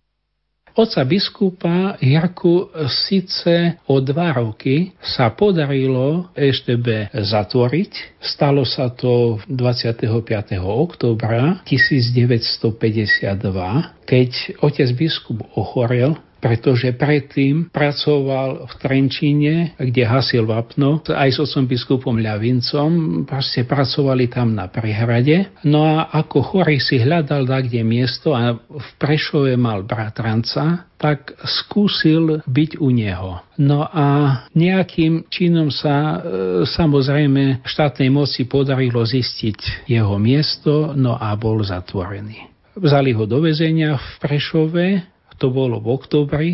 [0.73, 8.17] Oca biskupa Jarku síce o dva roky sa podarilo EŠTB zatvoriť.
[8.25, 10.09] Stalo sa to 25.
[10.65, 13.37] oktobra 1952,
[14.09, 14.31] keď
[14.65, 22.19] otec biskup ochorel pretože predtým pracoval v Trenčíne, kde hasil vapno, aj s otcom biskupom
[22.19, 25.55] Ľavincom, proste pracovali tam na prehrade.
[25.63, 32.43] No a ako chorý si hľadal kde miesto a v Prešove mal bratranca, tak skúsil
[32.47, 33.43] byť u neho.
[33.59, 34.07] No a
[34.55, 36.17] nejakým činom sa e,
[36.67, 42.51] samozrejme štátnej moci podarilo zistiť jeho miesto, no a bol zatvorený.
[42.73, 45.12] Vzali ho do väzenia v Prešove,
[45.43, 46.51] to bolo v oktobri,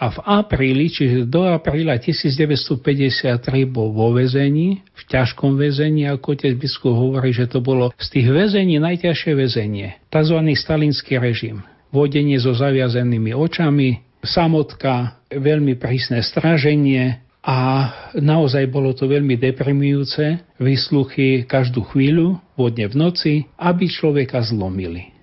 [0.00, 3.36] a v apríli, čiže do apríla 1953
[3.68, 8.32] bol vo väzení, v ťažkom väzení, ako otec biskup hovorí, že to bolo z tých
[8.32, 10.38] väzení najťažšie väzenie, tzv.
[10.56, 11.60] stalinský režim.
[11.92, 17.88] Vodenie so zaviazenými očami, samotka, veľmi prísne straženie, a
[18.20, 25.19] naozaj bolo to veľmi deprimujúce, vysluchy každú chvíľu, vodne v noci, aby človeka zlomili.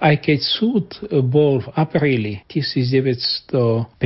[0.00, 0.86] Aj keď súd
[1.28, 4.00] bol v apríli 1952,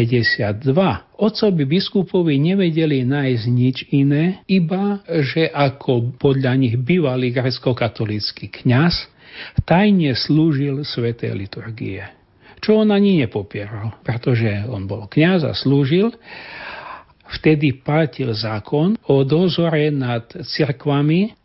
[1.15, 9.07] otcovi biskupovi nevedeli nájsť nič iné, iba že ako podľa nich bývalý grecko-katolícky kňaz
[9.63, 12.03] tajne slúžil sveté liturgie.
[12.59, 16.11] Čo on ani nepopieral, pretože on bol kňaz a slúžil
[17.39, 21.39] vtedy platil zákon o dozore nad cirkvami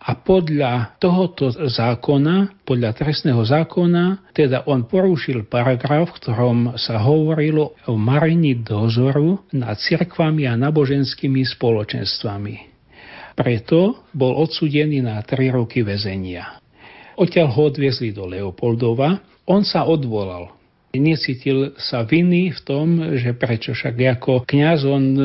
[0.00, 7.76] a podľa tohoto zákona, podľa trestného zákona, teda on porušil paragraf, v ktorom sa hovorilo
[7.84, 12.56] o marení dozoru nad cirkvami a náboženskými spoločenstvami.
[13.36, 16.60] Preto bol odsudený na 3 roky väzenia.
[17.20, 23.70] Odtiaľ ho odviezli do Leopoldova, on sa odvolal necítil sa viny v tom, že prečo
[23.70, 25.22] však ako kňaz on e,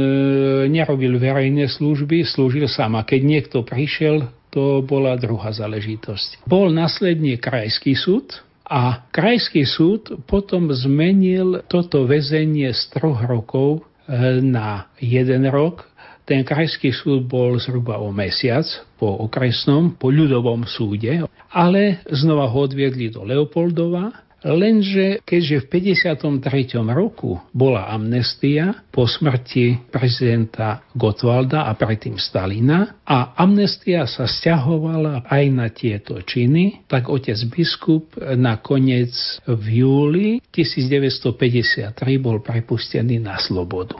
[0.69, 6.47] nerobil verejné služby, slúžil sám a keď niekto prišiel, to bola druhá záležitosť.
[6.47, 14.41] Bol následne krajský súd, a krajský súd potom zmenil toto väzenie z troch rokov e,
[14.41, 15.85] na jeden rok.
[16.25, 18.65] Ten krajský súd bol zhruba o mesiac
[18.97, 26.85] po okresnom, po ľudovom súde, ale znova ho odviedli do Leopoldova Lenže keďže v 53.
[26.93, 35.43] roku bola amnestia po smrti prezidenta Gotwalda a predtým Stalina a amnestia sa stiahovala aj
[35.49, 39.17] na tieto činy, tak otec biskup nakoniec
[39.49, 41.89] v júli 1953
[42.21, 43.97] bol prepustený na slobodu.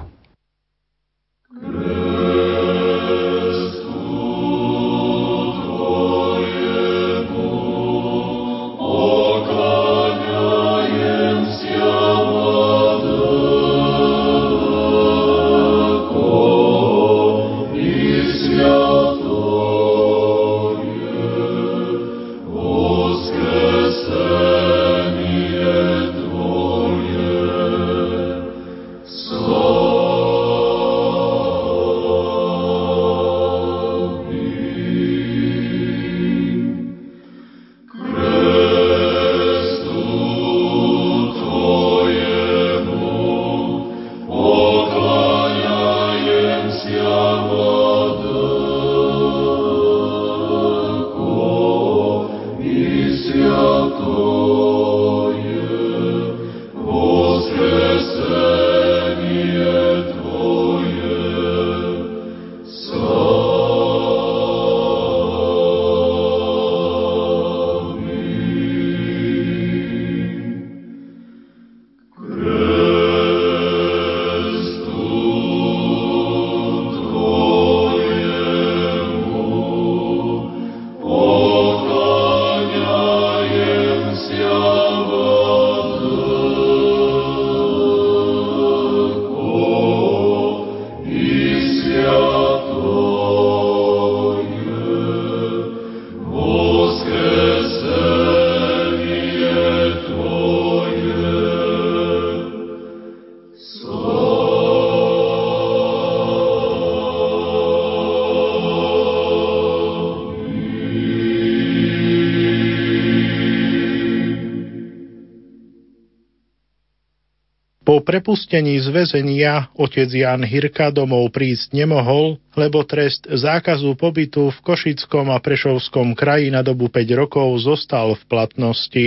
[118.15, 125.27] Prepustení z väzenia otec Jan Hirka domov prísť nemohol, lebo trest zákazu pobytu v Košickom
[125.35, 129.05] a Prešovskom kraji na dobu 5 rokov zostal v platnosti.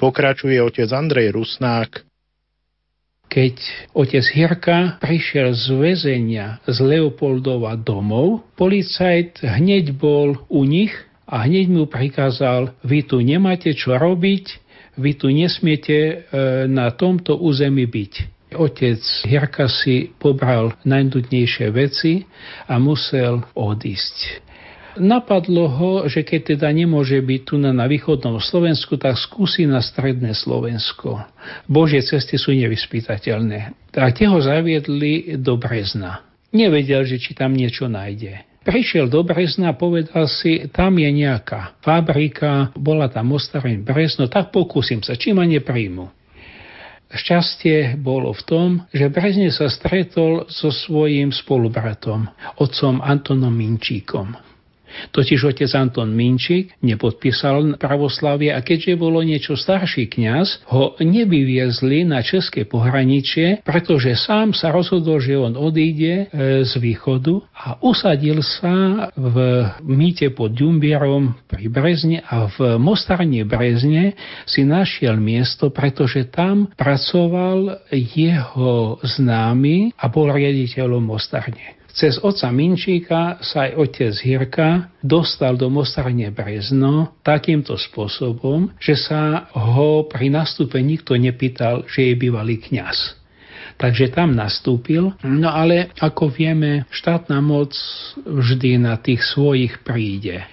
[0.00, 2.08] Pokračuje otec Andrej Rusnák.
[3.28, 3.54] Keď
[3.92, 10.96] otec Hirka prišiel z väzenia z Leopoldova domov, policajt hneď bol u nich
[11.28, 14.67] a hneď mu prikázal, vy tu nemáte čo robiť,
[14.98, 16.14] vy tu nesmiete e,
[16.66, 18.12] na tomto území byť.
[18.58, 22.24] Otec Hirka si pobral najnudnejšie veci
[22.64, 24.48] a musel odísť.
[24.98, 29.78] Napadlo ho, že keď teda nemôže byť tu na, na východnom Slovensku, tak skúsi na
[29.78, 31.22] stredné Slovensko.
[31.70, 33.92] Božie cesty sú nevyspytateľné.
[33.94, 36.26] Tak tie ho zaviedli do Brezna.
[36.50, 38.42] Nevedel, že či tam niečo nájde.
[38.68, 44.52] Prišiel do Brezna a povedal si, tam je nejaká fabrika, bola tam ostareň Brezno, tak
[44.52, 46.12] pokúsim sa, či ma nepríjmu.
[47.08, 52.28] Šťastie bolo v tom, že Brezne sa stretol so svojím spolubratom,
[52.60, 54.36] otcom Antonom Minčíkom.
[55.12, 62.20] Totiž otec Anton Minčík nepodpísal pravoslavie a keďže bolo niečo starší kňaz, ho nevyviezli na
[62.24, 69.08] české pohraničie, pretože sám sa rozhodol, že on odíde e, z východu a usadil sa
[69.14, 69.36] v
[69.84, 77.88] mýte pod Ďumbierom pri Brezne a v Mostarne Brezne si našiel miesto, pretože tam pracoval
[77.92, 81.77] jeho známy a bol riaditeľom Mostarne.
[81.98, 89.50] Cez oca Minčíka sa aj otec Hirka dostal do Mostarne Brezno takýmto spôsobom, že sa
[89.50, 93.18] ho pri nastupe nikto nepýtal, že je bývalý kňaz.
[93.82, 95.10] Takže tam nastúpil.
[95.26, 97.74] No ale ako vieme, štátna moc
[98.22, 100.46] vždy na tých svojich príde.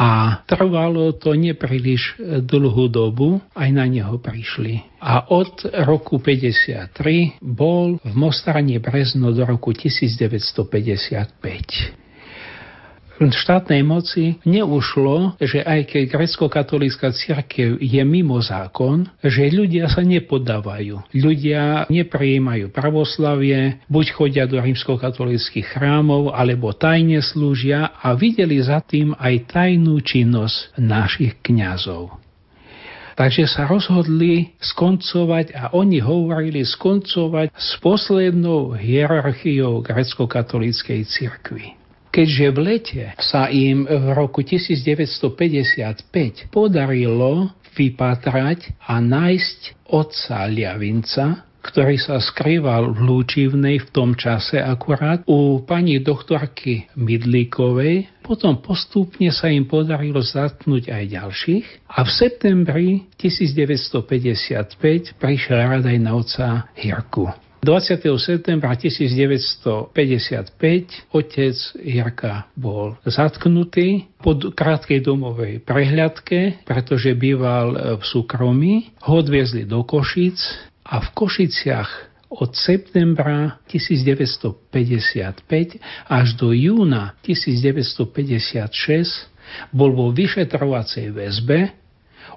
[0.00, 2.16] A trvalo to nepríliš
[2.48, 4.80] dlhú dobu, aj na neho prišli.
[4.96, 11.99] A od roku 53 bol v Mostarne Brezno do roku 1955
[13.28, 21.12] štátnej moci neušlo, že aj keď grecko-katolická církev je mimo zákon, že ľudia sa nepodávajú.
[21.12, 29.12] Ľudia neprijímajú pravoslavie, buď chodia do rímsko-katolických chrámov, alebo tajne slúžia a videli za tým
[29.20, 32.16] aj tajnú činnosť našich kňazov.
[33.20, 41.79] Takže sa rozhodli skoncovať a oni hovorili skoncovať s poslednou hierarchiou grecko-katolíckej cirkvi.
[42.10, 46.10] Keďže v lete sa im v roku 1955
[46.50, 55.22] podarilo vypatrať a nájsť otca Liavinca, ktorý sa skrýval v Lúčivnej v tom čase akurát
[55.28, 58.24] u pani doktorky Midlíkovej.
[58.24, 62.88] Potom postupne sa im podarilo zatknúť aj ďalších a v septembri
[63.20, 67.49] 1955 prišiel radaj na oca Hirku.
[67.60, 68.00] 20.
[68.16, 69.92] septembra 1955
[71.12, 78.96] otec Jirka bol zatknutý po krátkej domovej prehľadke, pretože býval v súkromí.
[79.04, 80.40] Ho odviezli do Košic
[80.88, 84.72] a v Košiciach od septembra 1955
[86.08, 89.28] až do júna 1956
[89.68, 91.76] bol vo vyšetrovacej väzbe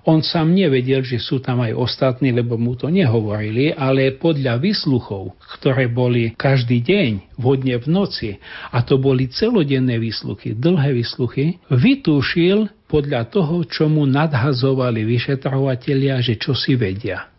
[0.06, 5.36] on sám nevedel, že sú tam aj ostatní, lebo mu to nehovorili, ale podľa výsluchov,
[5.58, 8.30] ktoré boli každý deň, vodne v noci,
[8.70, 16.38] a to boli celodenné výsluchy, dlhé výsluchy, vytúšil podľa toho, čo mu nadhazovali vyšetrovatelia, že
[16.38, 17.33] čo si vedia.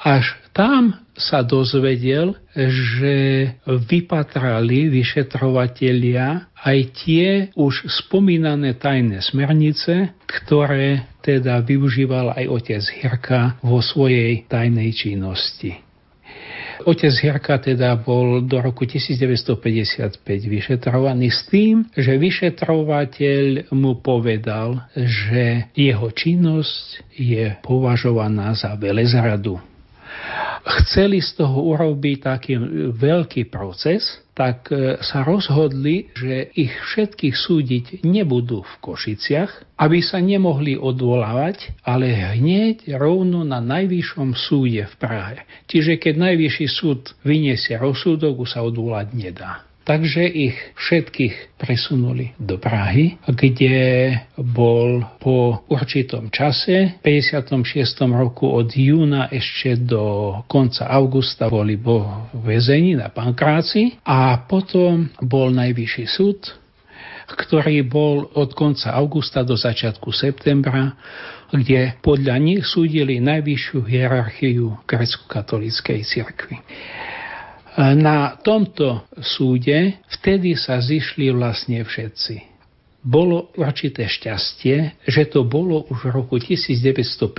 [0.00, 3.16] Až tam sa dozvedel, že
[3.68, 13.84] vypatrali vyšetrovatelia aj tie už spomínané tajné smernice, ktoré teda využíval aj otec Hirka vo
[13.84, 15.76] svojej tajnej činnosti.
[16.88, 25.68] Otec Hirka teda bol do roku 1955 vyšetrovaný s tým, že vyšetrovateľ mu povedal, že
[25.76, 29.60] jeho činnosť je považovaná za velezradu
[30.84, 32.54] chceli z toho urobiť taký
[32.92, 40.20] veľký proces, tak e, sa rozhodli, že ich všetkých súdiť nebudú v Košiciach, aby sa
[40.20, 45.36] nemohli odvolávať, ale hneď rovno na najvyššom súde v Prahe.
[45.68, 49.69] Čiže keď najvyšší súd vyniesie rozsudok, už sa odvolať nedá.
[49.90, 57.58] Takže ich všetkých presunuli do Prahy, kde bol po určitom čase, 56.
[58.14, 65.50] roku od júna ešte do konca augusta boli vo väzení na Pankráci a potom bol
[65.50, 66.54] najvyšší súd,
[67.26, 70.94] ktorý bol od konca augusta do začiatku septembra,
[71.50, 76.62] kde podľa nich súdili najvyššiu hierarchiu grecko-katolíckej cirkvi.
[77.80, 82.50] Na tomto súde vtedy sa zišli vlastne všetci
[83.00, 87.32] bolo určité šťastie, že to bolo už v roku 1956.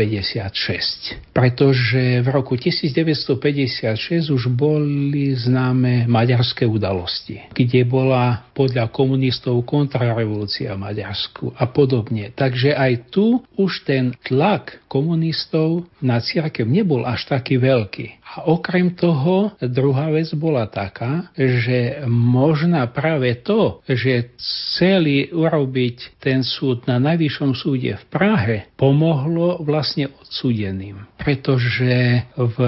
[1.31, 10.81] Pretože v roku 1956 už boli známe maďarské udalosti, kde bola podľa komunistov kontrarevolúcia v
[10.81, 12.33] Maďarsku a podobne.
[12.33, 18.20] Takže aj tu už ten tlak komunistov na církev nebol až taký veľký.
[18.31, 24.31] A okrem toho, druhá vec bola taká, že možná práve to, že
[24.79, 31.03] celý urobiť ten súd na najvyššom súde v Prahe pomohlo vlastne odsúdeným.
[31.19, 32.59] Pretože v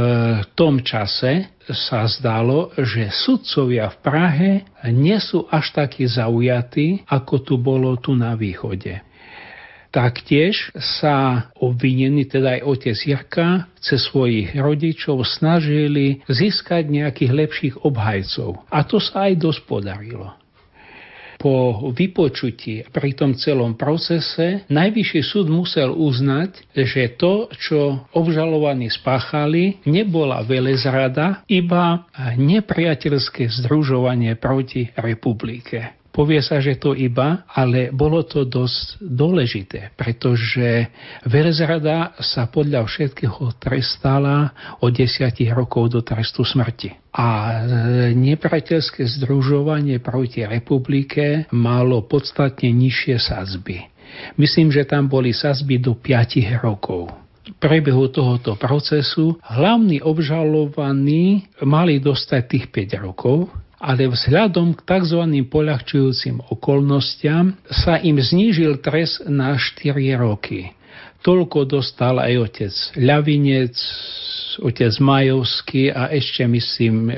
[0.51, 4.51] tom čase sa zdalo, že sudcovia v Prahe
[4.91, 8.99] nie sú až takí zaujatí, ako tu bolo tu na východe.
[9.93, 18.65] Taktiež sa obvinení, teda aj otec Jirka, cez svojich rodičov snažili získať nejakých lepších obhajcov.
[18.73, 20.33] A to sa aj dosť podarilo
[21.43, 29.83] po vypočutí pri tom celom procese Najvyšší súd musel uznať, že to, čo obžalovaní spáchali,
[29.83, 32.07] nebola velezrada, iba
[32.39, 35.99] nepriateľské združovanie proti republike.
[36.13, 40.93] Povie sa, že to iba, ale bolo to dosť dôležité, pretože
[41.25, 45.09] Velezrada sa podľa všetkého trestala od 10
[45.57, 46.93] rokov do trestu smrti.
[47.17, 47.57] A
[48.13, 53.89] nepriateľské združovanie proti republike malo podstatne nižšie sazby.
[54.37, 57.09] Myslím, že tam boli sazby do 5 rokov
[57.59, 63.51] prebehu tohoto procesu hlavní obžalovaní mali dostať tých 5 rokov,
[63.83, 65.21] ale vzhľadom k tzv.
[65.51, 70.71] poľahčujúcim okolnostiam sa im znížil trest na 4 roky.
[71.23, 73.75] Toľko dostal aj otec Ľavinec,
[74.63, 77.13] otec Majovský a ešte myslím e,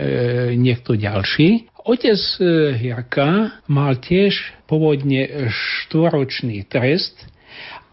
[0.58, 1.70] niekto ďalší.
[1.86, 2.18] Otec
[2.82, 7.14] Hirka e, mal tiež pôvodne štvoročný trest,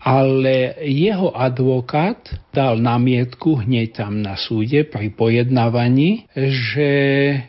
[0.03, 2.19] ale jeho advokát
[2.51, 6.91] dal námietku hneď tam na súde pri pojednávaní, že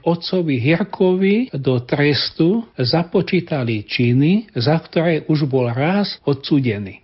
[0.06, 7.02] otcovi Hirkovi do trestu započítali činy, za ktoré už bol raz odsudený.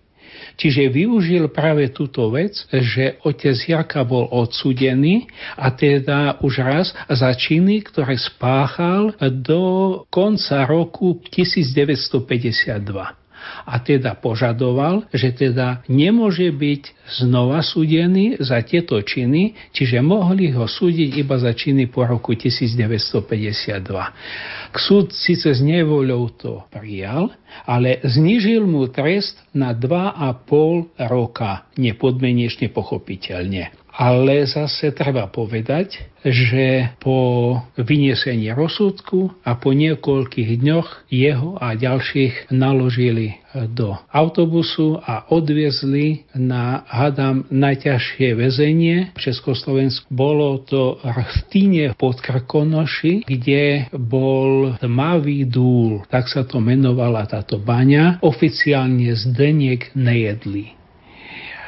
[0.60, 5.26] Čiže využil práve túto vec, že otec Jarka bol odsudený
[5.56, 13.20] a teda už raz za činy, ktoré spáchal do konca roku 1952.
[13.66, 16.84] a teda požadoval, že teda nemôže byť
[17.24, 24.78] znova súdený za tieto činy, čiže mohli ho súdiť iba za činy po roku 1952.
[24.78, 27.34] Súd síce s nevoľou to prijal,
[27.66, 33.89] ale znižil mu trest na 2,5 roka, nepodmenečne pochopiteľne.
[34.00, 42.47] Ale zase treba povedať, že po vyniesení rozsudku a po niekoľkých dňoch jeho a ďalších
[42.47, 43.43] naložili
[43.76, 50.08] do autobusu a odviezli na, hadam, najťažšie väzenie v Československu.
[50.08, 51.04] Bolo to
[51.52, 58.24] Týne pod Krkonoši, kde bol tmavý dúl, tak sa to menovala táto baňa.
[58.24, 60.79] Oficiálne Zdeniek nejedli.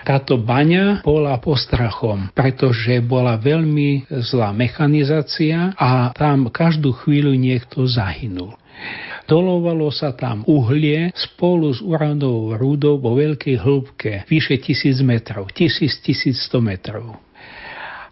[0.02, 8.58] Táto baňa bola postrachom, pretože bola veľmi zlá mechanizácia a tam každú chvíľu niekto zahynul.
[9.30, 16.60] Dolovalo sa tam uhlie spolu s uranovou rúdou vo veľkej hĺbke, vyše 1000 metrov, 1000-1100
[16.60, 17.31] metrov.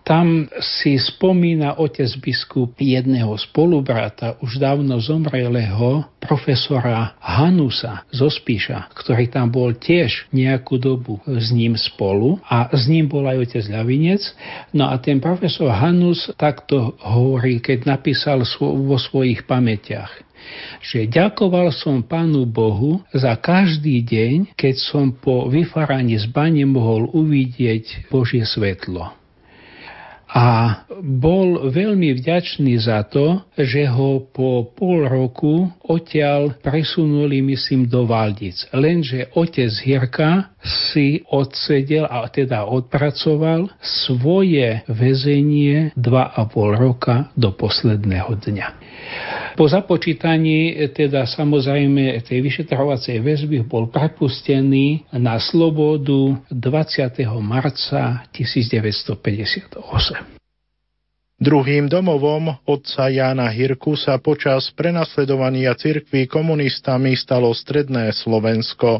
[0.09, 9.29] Tam si spomína otec biskup jedného spolubrata, už dávno zomrelého, profesora Hanusa zo Spíša, ktorý
[9.29, 14.21] tam bol tiež nejakú dobu s ním spolu a s ním bol aj otec Ľavinec.
[14.73, 20.25] No a ten profesor Hanus takto hovorí, keď napísal vo svojich pamätiach
[20.79, 27.11] že ďakoval som Pánu Bohu za každý deň, keď som po vyfaraní z bane mohol
[27.11, 29.18] uvidieť Božie svetlo
[30.29, 38.05] a bol veľmi vďačný za to, že ho po pol roku odtiaľ presunuli, myslím, do
[38.05, 38.69] Valdic.
[38.69, 48.67] Lenže otec Hirka si odsedel a teda odpracoval svoje väzenie 2,5 roka do posledného dňa.
[49.55, 57.23] Po započítaní teda samozrejme tej vyšetrovacej väzby bol prepustený na slobodu 20.
[57.39, 60.39] marca 1958.
[61.39, 68.99] Druhým domovom otca Jána Hirku sa počas prenasledovania cirkví komunistami stalo stredné Slovensko.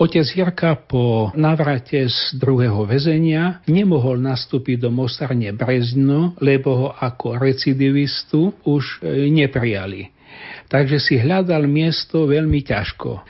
[0.00, 7.36] Otec Jirka po navrate z druhého väzenia nemohol nastúpiť do Mostarne Brezno, lebo ho ako
[7.36, 10.08] recidivistu už e, neprijali.
[10.72, 13.20] Takže si hľadal miesto veľmi ťažko.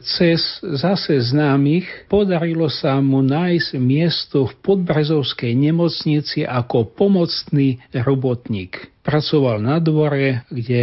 [0.00, 9.64] Cez zase známych podarilo sa mu nájsť miesto v podbrezovskej nemocnici ako pomocný robotník pracoval
[9.64, 10.82] na dvore, kde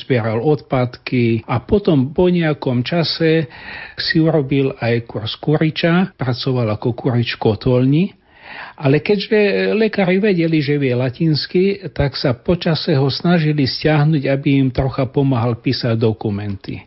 [0.00, 3.46] zbieral odpadky a potom po nejakom čase
[3.94, 8.18] si urobil aj kurz kuriča, pracoval ako kurič kotolni
[8.78, 14.70] ale keďže lekári vedeli, že vie latinsky, tak sa počase ho snažili stiahnuť, aby im
[14.72, 16.80] trocha pomáhal písať dokumenty.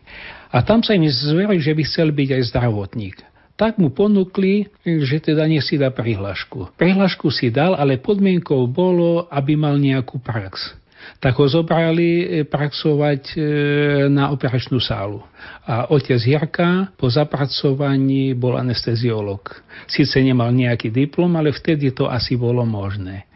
[0.52, 3.18] A tam sa im zverili, že by chcel byť aj zdravotník
[3.52, 6.74] tak mu ponúkli, že teda nech si dá prihlášku.
[6.74, 10.82] Prihlášku si dal, ale podmienkou bolo, aby mal nejakú prax
[11.18, 13.38] tak ho zobrali e, praxovať e,
[14.10, 15.22] na operačnú sálu.
[15.66, 19.42] A otec Jarka po zapracovaní bol anesteziolog.
[19.86, 23.26] Sice nemal nejaký diplom, ale vtedy to asi bolo možné.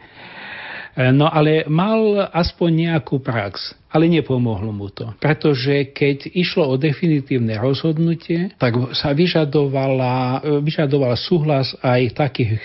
[0.97, 5.13] E, no ale mal aspoň nejakú prax, ale nepomohlo mu to.
[5.21, 12.57] Pretože keď išlo o definitívne rozhodnutie, tak sa vyžadovala, vyžadoval súhlas aj takých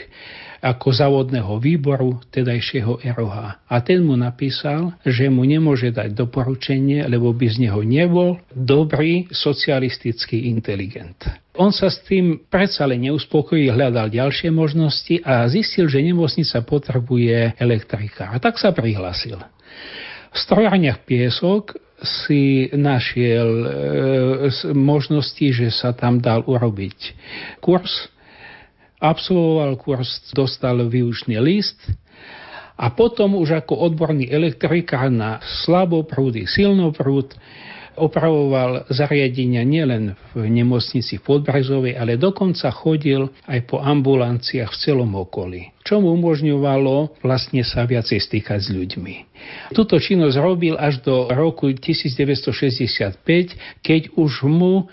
[0.63, 3.67] ako závodného výboru tedajšieho ROH.
[3.67, 9.27] A ten mu napísal, že mu nemôže dať doporučenie, lebo by z neho nebol dobrý
[9.35, 11.42] socialistický inteligent.
[11.53, 17.61] On sa s tým predsa len neuspokojí, hľadal ďalšie možnosti a zistil, že nemocnica potrebuje
[17.61, 18.33] elektrika.
[18.33, 19.37] A tak sa prihlásil.
[20.33, 23.69] V strojárniach Piesok si našiel e,
[24.73, 26.99] možnosti, že sa tam dal urobiť
[27.61, 28.13] kurz
[29.03, 31.83] absolvoval kurz, dostal výučný list
[32.79, 37.35] a potom už ako odborný elektrikár na slaboprúdy, silnoprúd
[37.97, 45.13] opravoval zariadenia nielen v nemocnici v Podbrezovej, ale dokonca chodil aj po ambulanciách v celom
[45.17, 49.15] okolí, čo mu umožňovalo vlastne sa viacej stýkať s ľuďmi.
[49.75, 53.21] Tuto činnosť robil až do roku 1965,
[53.83, 54.87] keď už mu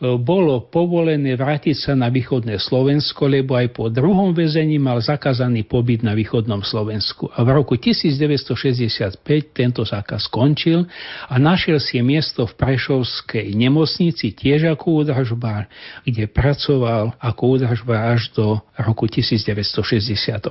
[0.00, 6.00] bolo povolené vrátiť sa na východné Slovensko, lebo aj po druhom väzení mal zakázaný pobyt
[6.00, 7.28] na východnom Slovensku.
[7.36, 9.20] A v roku 1965
[9.52, 10.88] tento zákaz skončil
[11.28, 15.68] a našiel si miesto v Prešovskej nemocnici tiež ako údržbár,
[16.08, 20.48] kde pracoval ako údržbár až do roku 1968.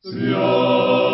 [0.00, 1.09] Yeah.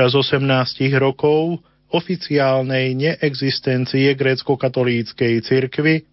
[0.00, 1.60] Počas 18 rokov
[1.92, 6.08] oficiálnej neexistencie grécko-katolíckej cirkvy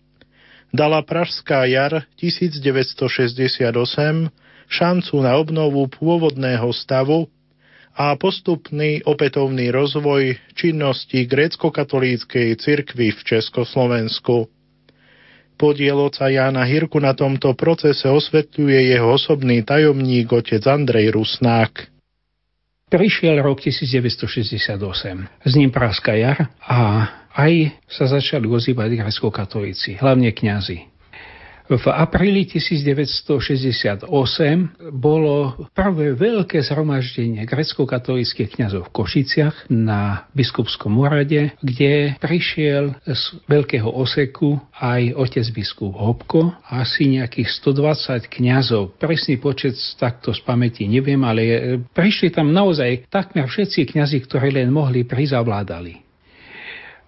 [0.76, 3.64] dala Pražská jar 1968
[4.68, 7.32] šancu na obnovu pôvodného stavu
[7.96, 14.52] a postupný opätovný rozvoj činnosti grécko-katolíckej cirkvy v Československu.
[15.56, 21.97] Podiel oca Jána Hirku na tomto procese osvetľuje jeho osobný tajomník otec Andrej Rusnák.
[22.88, 24.80] Prišiel rok 1968,
[25.44, 27.04] s ním Pražská jar a
[27.36, 30.97] aj sa začali ozývať grecko-katolíci, hlavne kňazi.
[31.68, 34.08] V apríli 1968
[34.96, 43.92] bolo prvé veľké zhromaždenie grecko-katolíckých kňazov v Košiciach na biskupskom úrade, kde prišiel z veľkého
[43.92, 48.96] oseku aj otec biskup Hopko, asi nejakých 120 kňazov.
[48.96, 54.72] Presný počet takto z pamäti neviem, ale prišli tam naozaj takmer všetci kňazi, ktorí len
[54.72, 56.07] mohli, prizavládali.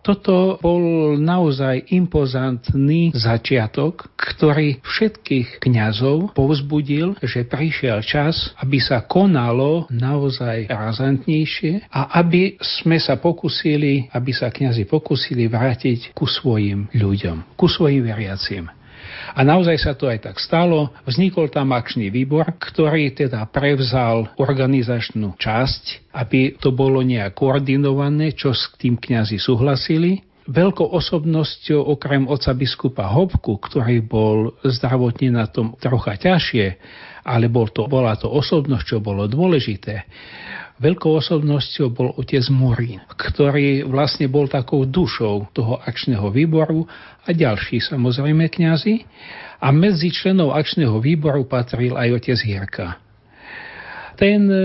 [0.09, 9.85] Toto bol naozaj impozantný začiatok, ktorý všetkých kňazov povzbudil, že prišiel čas, aby sa konalo
[9.93, 17.53] naozaj razantnejšie a aby sme sa pokusili, aby sa kňazi pokusili vrátiť ku svojim ľuďom,
[17.53, 18.78] ku svojim veriacim.
[19.35, 20.93] A naozaj sa to aj tak stalo.
[21.05, 28.53] Vznikol tam akčný výbor, ktorý teda prevzal organizačnú časť, aby to bolo nejak koordinované, čo
[28.53, 35.77] s tým kňazi súhlasili veľkou osobnosťou okrem oca biskupa Hopku, ktorý bol zdravotne na tom
[35.77, 36.67] trocha ťažšie,
[37.21, 40.09] ale bol to, bola to osobnosť, čo bolo dôležité.
[40.79, 46.87] Veľkou osobnosťou bol otec Morín, ktorý vlastne bol takou dušou toho akčného výboru
[47.27, 49.03] a ďalší samozrejme kňazi.
[49.59, 52.95] A medzi členov akčného výboru patril aj otec Hierka.
[54.15, 54.59] Ten e,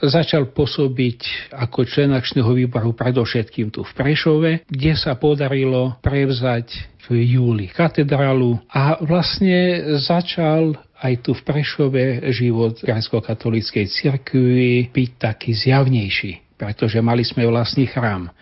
[0.00, 6.72] začal pôsobiť ako člen akčného výboru predovšetkým tu v Prešove, kde sa podarilo prevzať
[7.08, 15.52] v júli katedrálu a vlastne začal aj tu v Prešove život grecko-katolíckej cirkvi byť taký
[15.52, 18.32] zjavnejší, pretože mali sme vlastný chrám.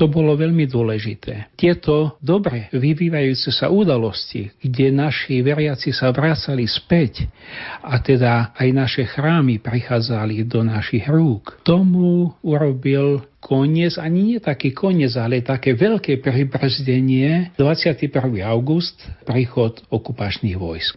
[0.00, 1.52] To bolo veľmi dôležité.
[1.52, 7.28] Tieto dobre vyvíjajúce sa udalosti, kde naši veriaci sa vracali späť
[7.84, 14.72] a teda aj naše chrámy prichádzali do našich rúk, tomu urobil koniec, ani nie taký
[14.72, 18.08] koniec, ale také veľké pribrzdenie 21.
[18.48, 18.96] august,
[19.28, 20.96] príchod okupačných vojsk.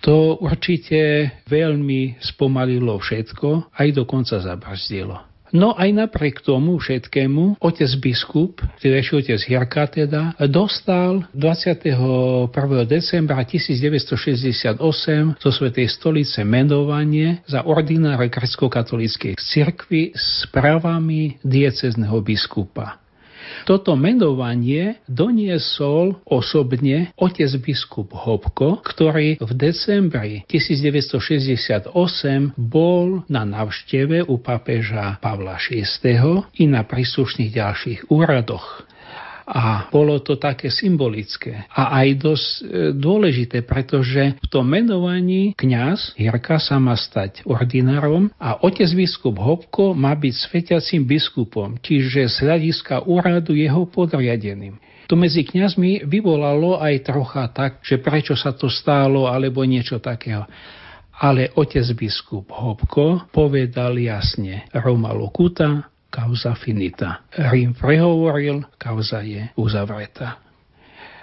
[0.00, 5.30] To určite veľmi spomalilo všetko, aj dokonca zabrzdilo.
[5.50, 12.54] No aj napriek tomu všetkému, otec biskup, tedajší otec Hirka teda, dostal 21.
[12.86, 14.78] decembra 1968
[15.42, 22.99] zo Svetej stolice menovanie za ordinára grecko-katolíckej cirkvi s právami diecezneho biskupa.
[23.64, 31.92] Toto menovanie doniesol osobne otec biskup Hopko, ktorý v decembri 1968
[32.56, 38.90] bol na navšteve u papeža Pavla VI i na príslušných ďalších úradoch.
[39.50, 42.60] A bolo to také symbolické a aj dosť e,
[42.94, 49.90] dôležité, pretože v tom menovaní kňaz Jirka sa má stať ordinárom a otec biskup Hopko
[49.90, 54.78] má byť svetiacím biskupom, čiže z hľadiska úradu jeho podriadeným.
[55.10, 60.46] To medzi kňazmi vyvolalo aj trocha tak, že prečo sa to stálo alebo niečo takého
[61.20, 67.22] ale otec biskup Hopko povedal jasne Roma Lokuta, kauza finita.
[67.32, 70.42] Rím prehovoril, kauza je uzavretá.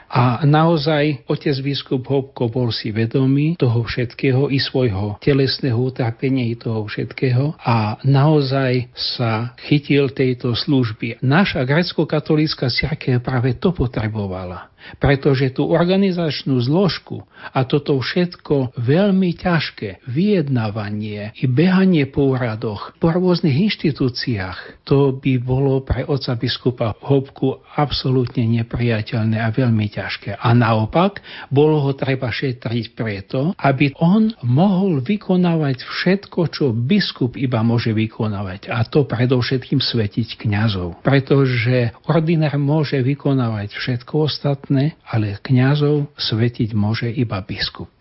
[0.07, 6.55] A naozaj otec biskup Hopko bol si vedomý toho všetkého i svojho telesného utrpenia i
[6.55, 11.19] toho všetkého a naozaj sa chytil tejto služby.
[11.19, 20.07] Naša grecko-katolícka cirkev práve to potrebovala pretože tú organizačnú zložku a toto všetko veľmi ťažké
[20.07, 27.59] vyjednávanie i behanie po úradoch, po rôznych inštitúciách, to by bolo pre oca biskupa Hopku
[27.75, 30.39] absolútne nepriateľné a veľmi ťažké.
[30.39, 31.19] A naopak,
[31.51, 38.69] bolo ho treba šetriť preto, aby on mohol vykonávať všetko, čo biskup iba môže vykonávať.
[38.69, 41.01] A to predovšetkým svetiť kňazov.
[41.01, 44.76] Pretože ordinár môže vykonávať všetko ostatné,
[45.07, 47.91] ale kňazov svetiť môže iba biskup.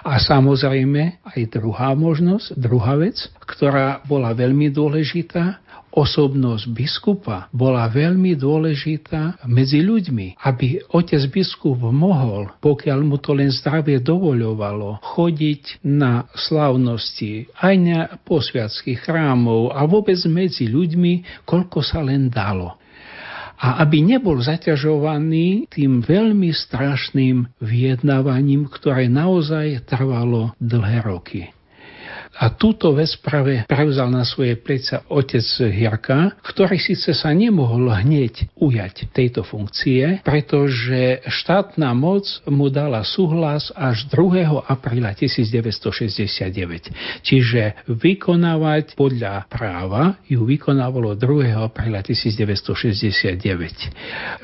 [0.00, 5.60] A samozrejme aj druhá možnosť, druhá vec, ktorá bola veľmi dôležitá,
[5.90, 13.50] osobnosť biskupa bola veľmi dôležitá medzi ľuďmi, aby otec biskup mohol, pokiaľ mu to len
[13.50, 22.00] zdravie dovoľovalo, chodiť na slávnosti aj na posviatských chrámov a vôbec medzi ľuďmi, koľko sa
[22.00, 22.79] len dalo
[23.60, 31.52] a aby nebol zaťažovaný tým veľmi strašným vyjednávaním, ktoré naozaj trvalo dlhé roky.
[32.40, 38.48] A túto vec práve prevzal na svoje pleca otec Hirka, ktorý síce sa nemohol hneď
[38.56, 44.72] ujať tejto funkcie, pretože štátna moc mu dala súhlas až 2.
[44.72, 47.20] apríla 1969.
[47.20, 51.60] Čiže vykonávať podľa práva ju vykonávalo 2.
[51.60, 53.36] apríla 1969.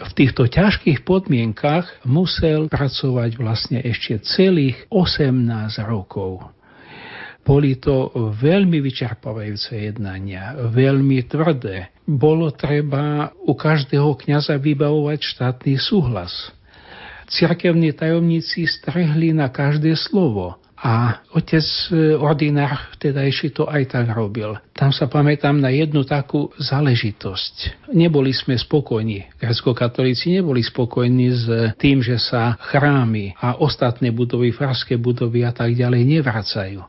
[0.05, 6.56] V týchto ťažkých podmienkach musel pracovať vlastne ešte celých 18 rokov.
[7.47, 11.95] Boli to veľmi vyčerpávajúce jednania, veľmi tvrdé.
[12.03, 16.51] Bolo treba u každého kňaza vybavovať štátny súhlas.
[17.31, 20.59] Cirkevní tajomníci strehli na každé slovo.
[20.77, 24.61] A otec e, ordinár vtedajší to aj tak robil.
[24.77, 27.89] Tam sa pamätám na jednu takú záležitosť.
[27.97, 31.47] Neboli sme spokojní, grecko-katolíci neboli spokojní s
[31.81, 36.85] tým, že sa chrámy a ostatné budovy, farské budovy a tak ďalej nevracajú.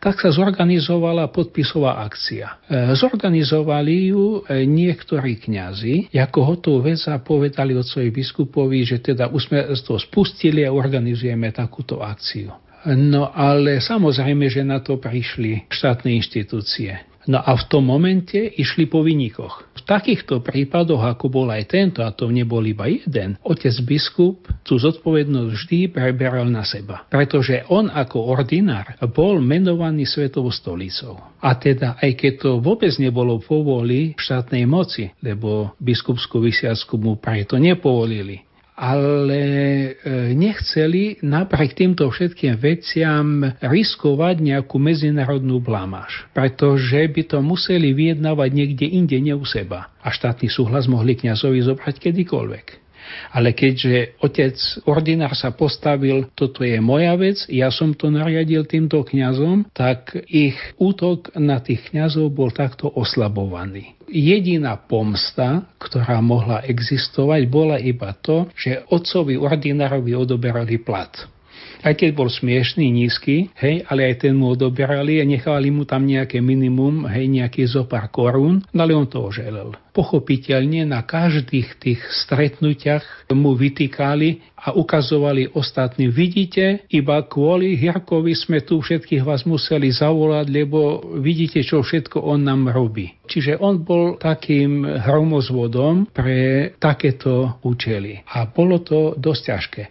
[0.00, 2.62] Tak sa zorganizovala podpisová akcia.
[2.66, 9.30] E, zorganizovali ju e, niektorí kňazi, ako hotovú vec a povedali otcovi biskupovi, že teda
[9.30, 12.52] už sme to spustili a organizujeme takúto akciu.
[12.86, 17.15] No ale samozrejme, že na to prišli štátne inštitúcie.
[17.26, 19.66] No a v tom momente išli po vynikoch.
[19.74, 24.78] V takýchto prípadoch, ako bol aj tento, a to nebol iba jeden, otec biskup tú
[24.78, 27.02] zodpovednosť vždy preberal na seba.
[27.10, 31.18] Pretože on ako ordinár bol menovaný Svetovou stolicou.
[31.42, 37.58] A teda, aj keď to vôbec nebolo povoli štátnej moci, lebo biskupskú vysiacku mu preto
[37.58, 38.45] nepovolili,
[38.76, 39.90] ale e,
[40.36, 48.86] nechceli napriek týmto všetkým veciam riskovať nejakú medzinárodnú blamáž, pretože by to museli vyjednávať niekde
[48.86, 49.88] inde, ne u seba.
[50.04, 52.85] A štátny súhlas mohli kňazovi zobrať kedykoľvek.
[53.32, 54.56] Ale keďže otec
[54.88, 60.56] ordinár sa postavil, toto je moja vec, ja som to nariadil týmto kňazom, tak ich
[60.80, 63.96] útok na tých kňazov bol takto oslabovaný.
[64.06, 71.35] Jediná pomsta, ktorá mohla existovať, bola iba to, že otcovi ordinárovi odoberali plat
[71.82, 76.06] aj keď bol smiešný, nízky, hej, ale aj ten mu odoberali a nechali mu tam
[76.06, 79.74] nejaké minimum, hej, nejaký zopár korún, no ale on to oželel.
[79.96, 88.60] Pochopiteľne na každých tých stretnutiach mu vytýkali a ukazovali ostatným, vidíte, iba kvôli Hirkovi sme
[88.60, 93.16] tu všetkých vás museli zavolať, lebo vidíte, čo všetko on nám robí.
[93.24, 98.20] Čiže on bol takým hromozvodom pre takéto účely.
[98.36, 99.82] A bolo to dosť ťažké.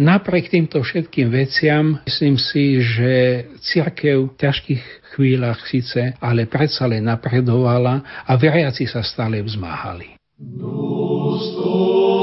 [0.00, 4.82] Napriek týmto všetkým veciam myslím si, že církev v ťažkých
[5.12, 10.16] chvíľach síce, ale predsa len napredovala a veriaci sa stále vzmáhali.
[10.40, 12.13] Dostoj.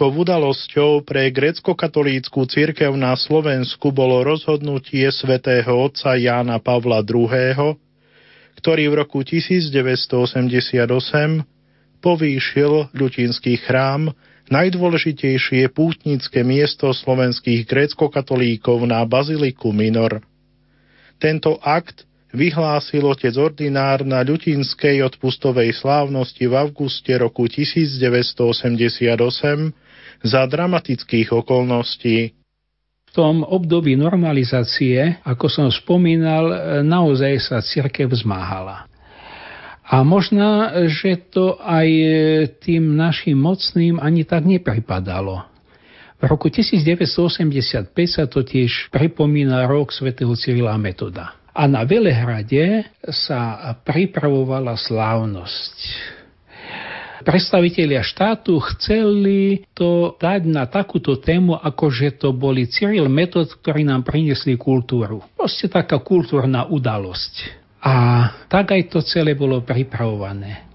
[0.00, 7.76] Veľkou udalosťou pre grecko-katolícku církev na Slovensku bolo rozhodnutie svätého otca Jána Pavla II.,
[8.56, 10.80] ktorý v roku 1988
[12.00, 14.16] povýšil ľutinský chrám,
[14.48, 20.24] najdôležitejšie pútnické miesto slovenských grécko-katolíkov na Baziliku Minor.
[21.20, 29.89] Tento akt vyhlásil otec ordinár na ľutinskej odpustovej slávnosti v auguste roku 1988
[30.20, 32.36] za dramatických okolností.
[33.10, 38.86] V tom období normalizácie, ako som spomínal, naozaj sa cirkev zmáhala.
[39.90, 41.88] A možná, že to aj
[42.62, 45.42] tým našim mocným ani tak nepripadalo.
[46.20, 51.34] V roku 1985 sa totiž pripomína rok svätého Cyrila Metoda.
[51.50, 55.76] A na Velehrade sa pripravovala slávnosť.
[57.20, 63.84] Predstavitelia štátu chceli to dať na takúto tému, ako že to boli Cyril Metod, ktorí
[63.84, 65.20] nám priniesli kultúru.
[65.36, 67.60] Proste taká kultúrna udalosť.
[67.80, 67.94] A
[68.48, 70.68] tak aj to celé bolo pripravované.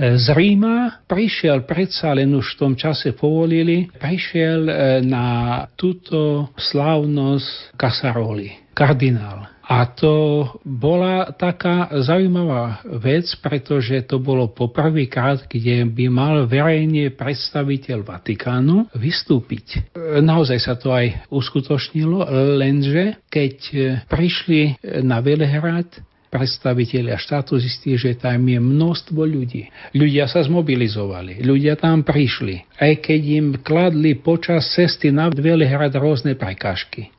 [0.00, 7.76] Z Ríma prišiel predsa, len už v tom čase povolili, prišiel e, na túto slávnosť
[7.76, 9.59] Casaroli, kardinál.
[9.70, 18.02] A to bola taká zaujímavá vec, pretože to bolo poprvýkrát, kde by mal verejne predstaviteľ
[18.02, 19.94] Vatikánu vystúpiť.
[20.18, 22.26] Naozaj sa to aj uskutočnilo,
[22.58, 23.56] lenže keď
[24.10, 29.70] prišli na Velehrad, predstavitelia štátu zistili, že tam je množstvo ľudí.
[29.94, 36.38] Ľudia sa zmobilizovali, ľudia tam prišli, aj keď im kladli počas cesty na Velehrad rôzne
[36.38, 37.10] prekážky.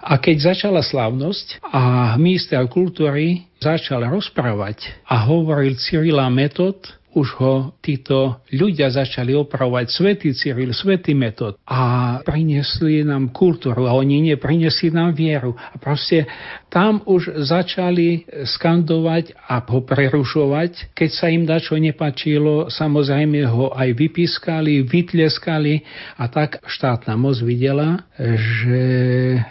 [0.00, 6.80] A keď začala slávnosť a minister kultúry začal rozprávať a hovoril Cyrila Metod,
[7.14, 13.96] už ho títo ľudia začali opravovať svätý Cyril, svätý metod a priniesli nám kultúru a
[13.98, 15.58] oni nie, priniesli nám vieru.
[15.58, 16.30] A proste
[16.70, 20.94] tam už začali skandovať a ho prerušovať.
[20.94, 25.82] Keď sa im dačo nepačilo, samozrejme ho aj vypískali, vytlieskali
[26.18, 28.82] a tak štátna moc videla, že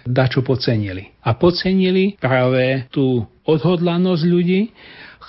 [0.07, 1.11] dačo pocenili.
[1.19, 4.71] A pocenili práve tú odhodlanosť ľudí,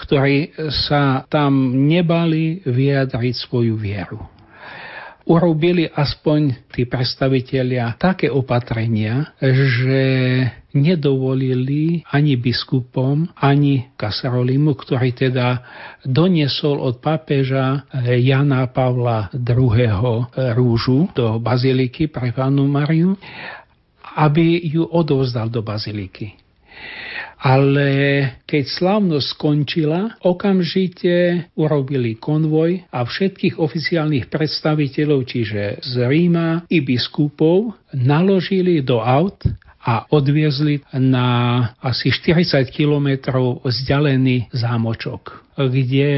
[0.00, 0.56] ktorí
[0.88, 4.20] sa tam nebali vyjadriť svoju vieru.
[5.30, 10.02] Urobili aspoň tí predstavitelia také opatrenia, že
[10.74, 15.48] nedovolili ani biskupom, ani Kasarolimu, ktorý teda
[16.02, 17.86] doniesol od pápeža
[18.18, 20.34] Jana Pavla II.
[20.56, 23.14] rúžu do baziliky pre Pánu Mariu,
[24.18, 26.40] aby ju odovzdal do baziliky
[27.40, 27.88] ale
[28.44, 37.80] keď slávnosť skončila, okamžite urobili konvoj a všetkých oficiálnych predstaviteľov, čiže z Ríma i biskupov,
[37.96, 39.40] naložili do aut
[39.80, 41.26] a odviezli na
[41.80, 46.08] asi 40 kilometrov vzdialený zámočok, kde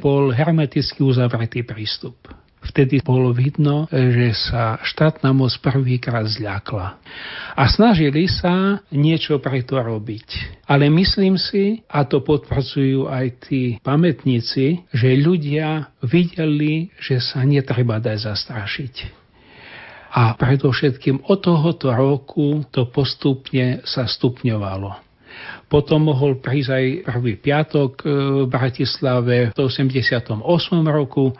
[0.00, 2.16] bol hermeticky uzavretý prístup.
[2.60, 7.00] Vtedy bolo vidno, že sa štátna moc prvýkrát zľakla.
[7.56, 10.60] A snažili sa niečo pre to robiť.
[10.68, 17.96] Ale myslím si, a to potvrdzujú aj tí pamätníci, že ľudia videli, že sa netreba
[17.96, 18.94] dať zastrašiť.
[20.10, 25.08] A predovšetkým od tohoto roku to postupne sa stupňovalo.
[25.70, 30.42] Potom mohol prísť aj prvý piatok v Bratislave v 88.
[30.90, 31.30] roku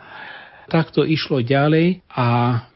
[0.71, 2.27] takto išlo ďalej a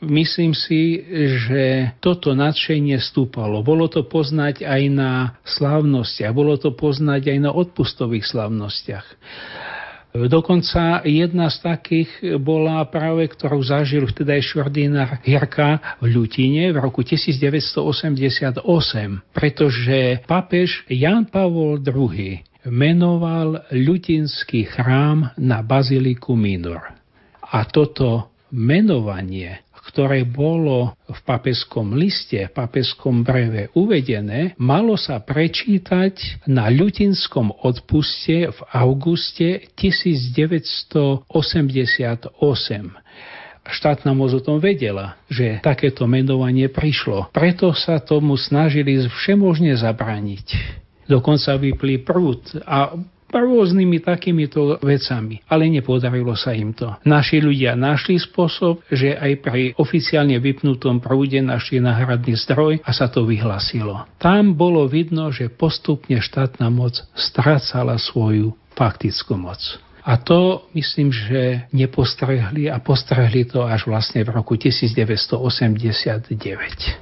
[0.04, 1.00] myslím si,
[1.48, 3.64] že toto nadšenie stúpalo.
[3.64, 9.08] Bolo to poznať aj na slávnostiach, bolo to poznať aj na odpustových slávnostiach.
[10.16, 17.04] Dokonca jedna z takých bola práve, ktorú zažil vtedajší ordinár Hirka v Ľutine v roku
[17.04, 18.64] 1988,
[19.36, 27.05] pretože papež Jan Pavol II menoval ľutinský chrám na Baziliku Minor.
[27.56, 36.44] A toto menovanie, ktoré bolo v papeskom liste, v papeskom breve uvedené, malo sa prečítať
[36.52, 41.24] na ľutinskom odpuste v auguste 1988
[43.66, 47.34] štátna moc o tom vedela, že takéto menovanie prišlo.
[47.34, 50.48] Preto sa tomu snažili všemožne zabraniť.
[51.10, 52.94] Dokonca vyplý prúd a
[53.32, 56.94] rôznymi takýmito vecami, ale nepodarilo sa im to.
[57.08, 63.10] Naši ľudia našli spôsob, že aj pri oficiálne vypnutom prúde našli náhradný zdroj a sa
[63.10, 64.06] to vyhlasilo.
[64.22, 69.60] Tam bolo vidno, že postupne štátna moc strácala svoju faktickú moc.
[70.06, 77.02] A to myslím, že nepostrehli a postrehli to až vlastne v roku 1989.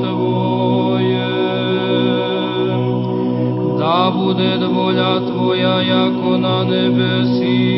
[0.01, 1.29] Твое,
[3.79, 7.78] да будет воля Твоя, яко на небесих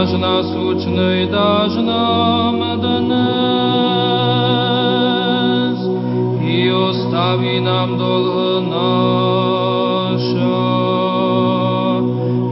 [0.00, 3.16] наш насущний даж нам днес,
[6.50, 8.96] і остави нам долг наша,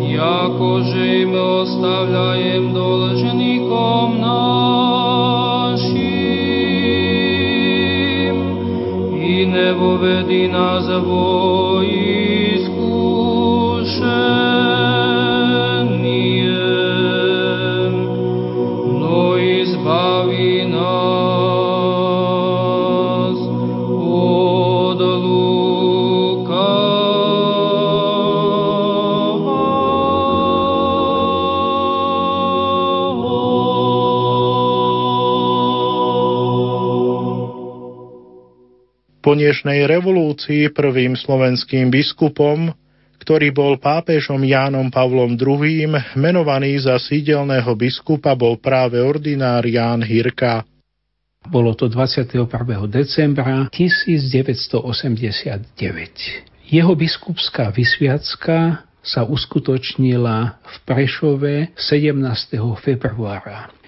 [0.00, 4.74] якоже й ми оставляєм должником нашим,
[9.26, 11.82] і не воведи нас во
[39.35, 42.71] dnešnej revolúcii prvým slovenským biskupom,
[43.19, 50.63] ktorý bol pápežom Jánom Pavlom II, menovaný za sídelného biskupa bol práve ordinár Ján Hirka.
[51.47, 52.47] Bolo to 21.
[52.87, 56.49] decembra 1989.
[56.69, 62.59] Jeho biskupská vysviacka sa uskutočnila v Prešove 17.
[62.83, 63.78] februára.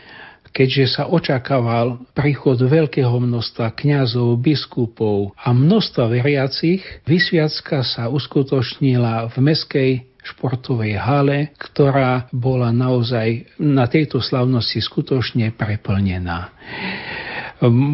[0.51, 9.35] Keďže sa očakával príchod veľkého množstva kňazov, biskupov a množstva veriacich, vysviacka sa uskutočnila v
[9.39, 9.91] meskej
[10.21, 16.53] športovej hale, ktorá bola naozaj na tejto slavnosti skutočne preplnená.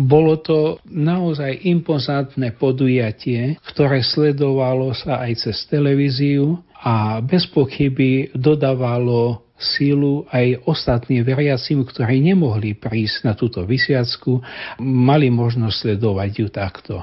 [0.08, 9.47] Bolo to naozaj impozantné podujatie, ktoré sledovalo sa aj cez televíziu a bez pochyby dodávalo
[9.58, 14.40] sílu aj ostatným veriacim, ktorí nemohli prísť na túto vysiacku,
[14.82, 16.96] mali možnosť sledovať ju takto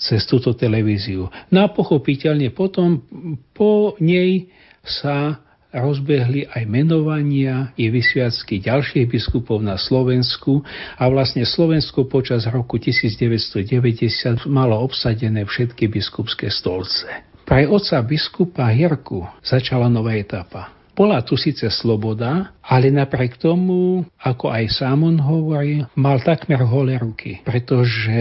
[0.00, 1.28] cez túto televíziu.
[1.52, 3.04] No a pochopiteľne potom
[3.52, 4.48] po nej
[4.80, 10.66] sa rozbehli aj menovania i vysviacky ďalších biskupov na Slovensku
[10.98, 17.06] a vlastne Slovensko počas roku 1990 malo obsadené všetky biskupské stolce.
[17.46, 20.79] Pre oca biskupa Hirku začala nová etapa.
[20.94, 26.98] Bola tu síce sloboda, ale napriek tomu, ako aj sám on hovorí, mal takmer holé
[27.00, 28.20] ruky, pretože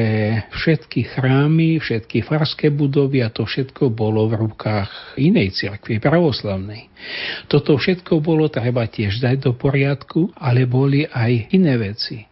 [0.53, 6.87] všetky chrámy, všetky farské budovy a to všetko bolo v rukách inej cirkvi, pravoslavnej.
[7.51, 12.29] Toto všetko bolo treba tiež dať do poriadku, ale boli aj iné veci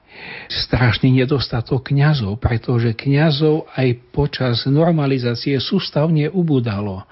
[0.50, 7.06] strašný nedostatok kňazov, pretože kňazov aj počas normalizácie sústavne ubudalo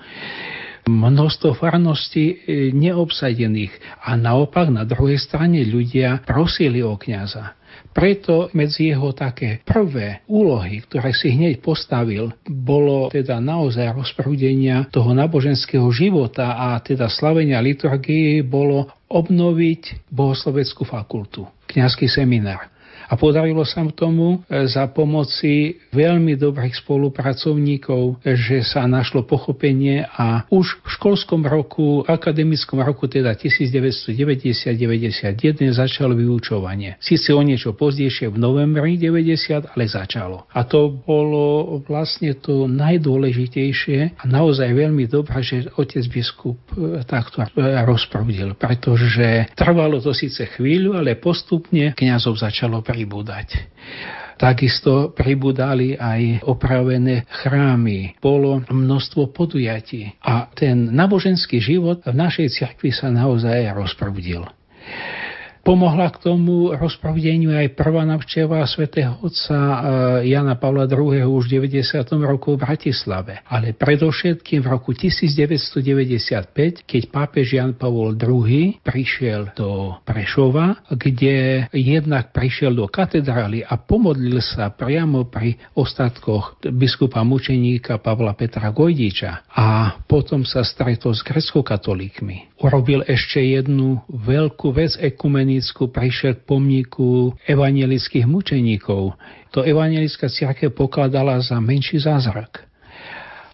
[0.85, 2.35] množstvo farností e,
[2.73, 3.73] neobsadených
[4.05, 7.57] a naopak na druhej strane ľudia prosili o kňaza.
[7.95, 15.15] Preto medzi jeho také prvé úlohy, ktoré si hneď postavil, bolo teda naozaj rozprúdenia toho
[15.15, 22.74] náboženského života a teda slavenia liturgii bolo obnoviť bohosloveckú fakultu, kňazský seminár.
[23.10, 30.45] A podarilo sa tomu e, za pomoci veľmi dobrých spolupracovníkov, že sa našlo pochopenie a
[30.49, 36.98] už v školskom roku, akademickom roku teda 1990-91 začalo vyučovanie.
[36.99, 40.48] Sice o niečo pozdejšie v novembri 90, ale začalo.
[40.52, 47.44] A to bolo vlastne to najdôležitejšie a naozaj veľmi dobré, že otec biskup e, takto
[47.44, 47.48] e,
[47.86, 53.59] rozprúdil, pretože trvalo to síce chvíľu, ale postupne kňazov začalo pribúdať.
[54.39, 58.15] Takisto pribudali aj opravené chrámy.
[58.23, 64.47] Bolo množstvo podujatí a ten náboženský život v našej cirkvi sa naozaj rozprudil.
[65.65, 71.25] Pomohla k tomu rozpravdeniu aj prvá navšteva svätého otca eh, Jana Pavla II.
[71.25, 72.05] už v 90.
[72.21, 73.41] roku v Bratislave.
[73.49, 82.29] Ale predovšetkým v roku 1995, keď pápež Jan Pavol II prišiel do Prešova, kde jednak
[82.29, 89.97] prišiel do katedrály a pomodlil sa priamo pri ostatkoch biskupa mučeníka Pavla Petra Gojdiča a
[90.05, 92.61] potom sa stretol s grecko-katolíkmi.
[92.61, 94.93] Urobil ešte jednu veľkú vec
[95.56, 99.15] ekumenickú, prišiel k pomníku evangelických mučeníkov.
[99.56, 102.68] To evangelická církev pokladala za menší zázrak.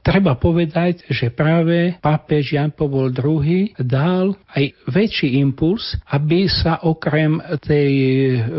[0.01, 7.37] Treba povedať, že práve pápež Jan Pavol II dal aj väčší impuls, aby sa okrem
[7.61, 7.93] tej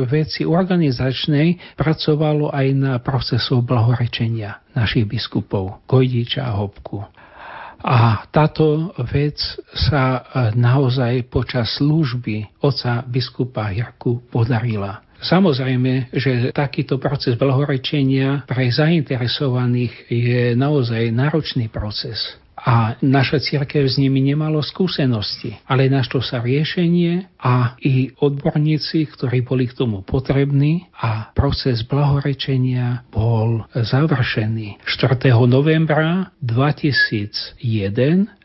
[0.07, 7.22] veci organizačnej pracovalo aj na procesu blahorečenia našich biskupov Gojdiča a Hopku.
[7.83, 9.39] A táto vec
[9.75, 10.23] sa
[10.55, 15.03] naozaj počas služby oca biskupa Jarku podarila.
[15.23, 23.99] Samozrejme, že takýto proces blahorečenia pre zainteresovaných je naozaj náročný proces a naša církev s
[23.99, 30.87] nimi nemalo skúsenosti, ale našlo sa riešenie a i odborníci, ktorí boli k tomu potrební
[30.95, 34.79] a proces blahorečenia bol završený.
[34.87, 35.35] 4.
[35.51, 37.59] novembra 2001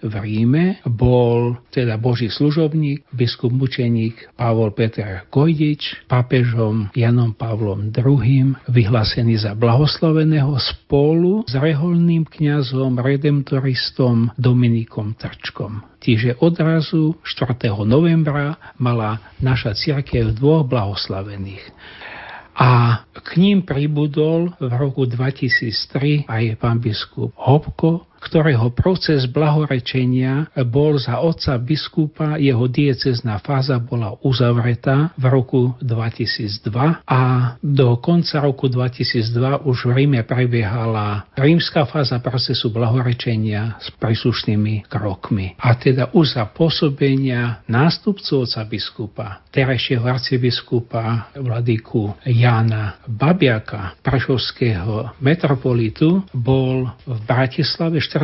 [0.01, 8.57] v Ríme bol teda Boží služobník, biskup mučeník Pavol Peter Gojdič pápežom Janom Pavlom II
[8.65, 15.83] vyhlásený za blahoslaveného spolu s reholným kňazom redemptoristom otcom Dominikom Trčkom.
[15.99, 17.75] Čiže odrazu 4.
[17.83, 21.65] novembra mala naša církev dvoch blahoslavených.
[22.57, 30.99] A k ním pribudol v roku 2003 aj pán biskup Hopko, ktorého proces blahorečenia bol
[30.99, 37.21] za otca biskupa, jeho diecezná fáza bola uzavretá v roku 2002 a
[37.63, 45.55] do konca roku 2002 už v Ríme prebiehala rímska fáza procesu blahorečenia s príslušnými krokmi.
[45.55, 56.27] A teda už za pôsobenia nástupcu otca biskupa, terajšieho arcibiskupa vladyku Jana Babiaka, prašovského metropolitu,
[56.35, 58.16] bol v Bratislave 14.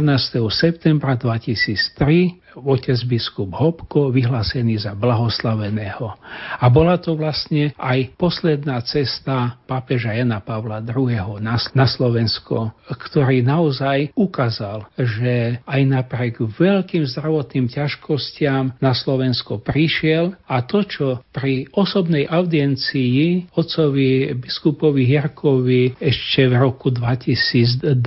[0.49, 6.13] septembra 2003 otec biskup Hopko vyhlásený za blahoslaveného.
[6.61, 11.41] A bola to vlastne aj posledná cesta pápeža Jana Pavla II.
[11.41, 20.61] na, Slovensko, ktorý naozaj ukázal, že aj napriek veľkým zdravotným ťažkostiam na Slovensko prišiel a
[20.63, 27.97] to, čo pri osobnej audiencii otcovi biskupovi Jarkovi ešte v roku 2002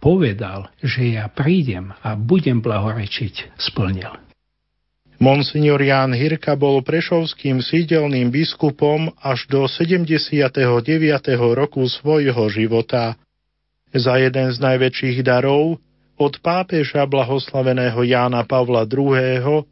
[0.00, 4.14] povedal, že ja prídem a budem blahorečiť, splnil splnil.
[5.20, 10.56] Monsignor Ján Hirka bol prešovským sídelným biskupom až do 79.
[11.36, 13.20] roku svojho života.
[13.92, 15.76] Za jeden z najväčších darov
[16.16, 19.68] od pápeža blahoslaveného Jána Pavla II.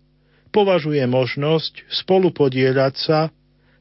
[0.52, 3.20] považuje možnosť spolupodielať sa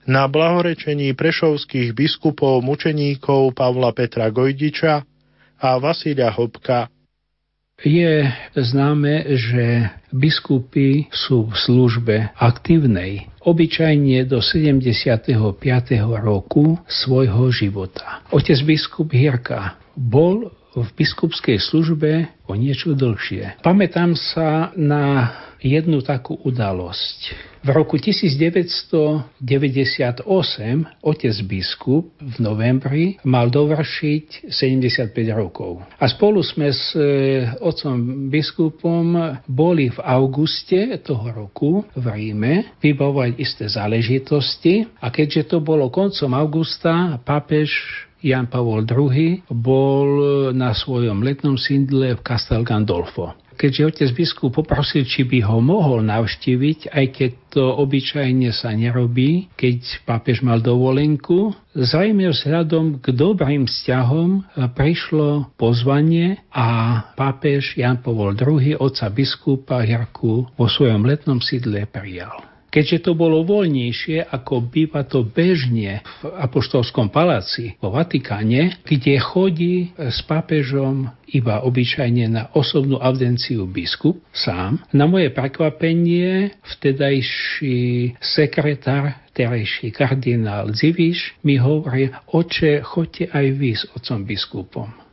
[0.07, 5.03] na blahorečení prešovských biskupov mučeníkov Pavla Petra Gojdiča
[5.59, 6.88] a Vasilia Hopka–
[7.85, 8.25] je
[8.57, 15.37] známe, že biskupy sú v službe aktívnej, obyčajne do 75.
[16.17, 18.25] roku svojho života.
[18.33, 23.61] Otec biskup Hirka bol v biskupskej službe o niečo dlhšie.
[23.65, 27.34] Pamätám sa na jednu takú udalosť.
[27.65, 30.23] V roku 1998
[31.03, 35.84] otec biskup v novembri mal dovršiť 75 rokov.
[35.99, 43.35] A spolu sme s e, otcom biskupom boli v auguste toho roku v Ríme vybavovať
[43.41, 47.73] isté záležitosti a keďže to bolo koncom augusta, pápež
[48.23, 50.07] Jan Pavol II bol
[50.53, 56.05] na svojom letnom sídle v Castel Gandolfo keďže otec biskup poprosil, či by ho mohol
[56.05, 63.67] navštíviť, aj keď to obyčajne sa nerobí, keď pápež mal dovolenku, zrejme vzhľadom k dobrým
[63.67, 71.84] vzťahom prišlo pozvanie a pápež Jan Pavol II, otca biskupa Jarku, vo svojom letnom sídle
[71.89, 72.46] prijal.
[72.68, 79.95] Keďže to bolo voľnejšie, ako býva to bežne v Apoštolskom paláci vo Vatikáne, kde chodí
[79.95, 84.84] s pápežom iba obyčajne na osobnú audenciu biskup sám.
[84.91, 93.84] Na moje prekvapenie vtedajší sekretár terajší kardinál Ziviš mi hovorí, oče, choďte aj vy s
[93.95, 95.06] otcom biskupom.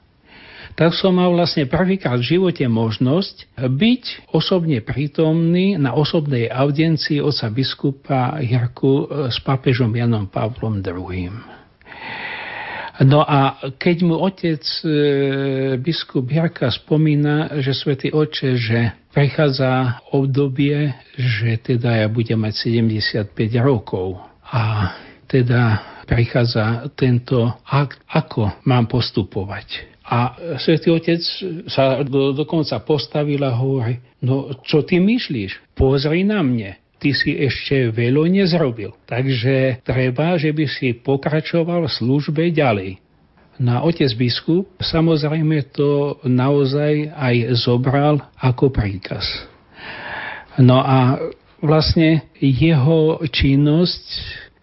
[0.75, 7.47] Tak som mal vlastne prvýkrát v živote možnosť byť osobne prítomný na osobnej audiencii oca
[7.55, 11.31] biskupa Jirku s papežom Janom Pavlom II.
[13.03, 14.87] No a keď mu otec e,
[15.83, 23.35] biskup Jarka spomína, že svätý oče, že prichádza obdobie, že teda ja budem mať 75
[23.59, 24.95] rokov a
[25.27, 29.94] teda prichádza tento akt, ako mám postupovať.
[30.05, 31.25] A svätý Otec
[31.69, 35.73] sa do, dokonca postavil a hovorí, no čo ty myslíš?
[35.73, 38.97] Pozri na mne ty si ešte veľa nezrobil.
[39.05, 42.97] Takže treba, že by si pokračoval v službe ďalej.
[43.61, 49.23] Na otec biskup samozrejme to naozaj aj zobral ako príkaz.
[50.59, 51.21] No a
[51.61, 54.07] vlastne jeho činnosť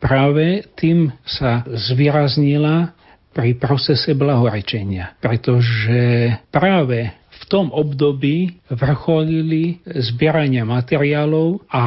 [0.02, 2.98] práve tým sa zvýraznila
[3.32, 11.86] pri procese blahorečenia, pretože práve v tom období vrcholili zbierania materiálov a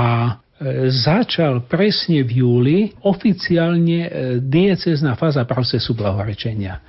[0.88, 4.10] začal presne v júli oficiálne e,
[4.40, 6.80] diecezná fáza procesu blahorečenia.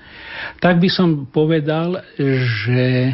[0.62, 3.12] Tak by som povedal, že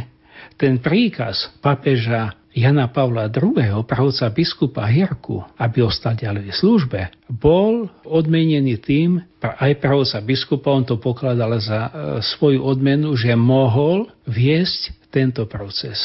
[0.60, 7.00] ten príkaz papeža Jana Pavla II., pravca biskupa Hirku, aby ostal ďalej v službe,
[7.32, 11.92] bol odmenený tým, aj pravca biskupa, on to pokladal za e,
[12.22, 16.00] svoju odmenu, že mohol viesť tento proces.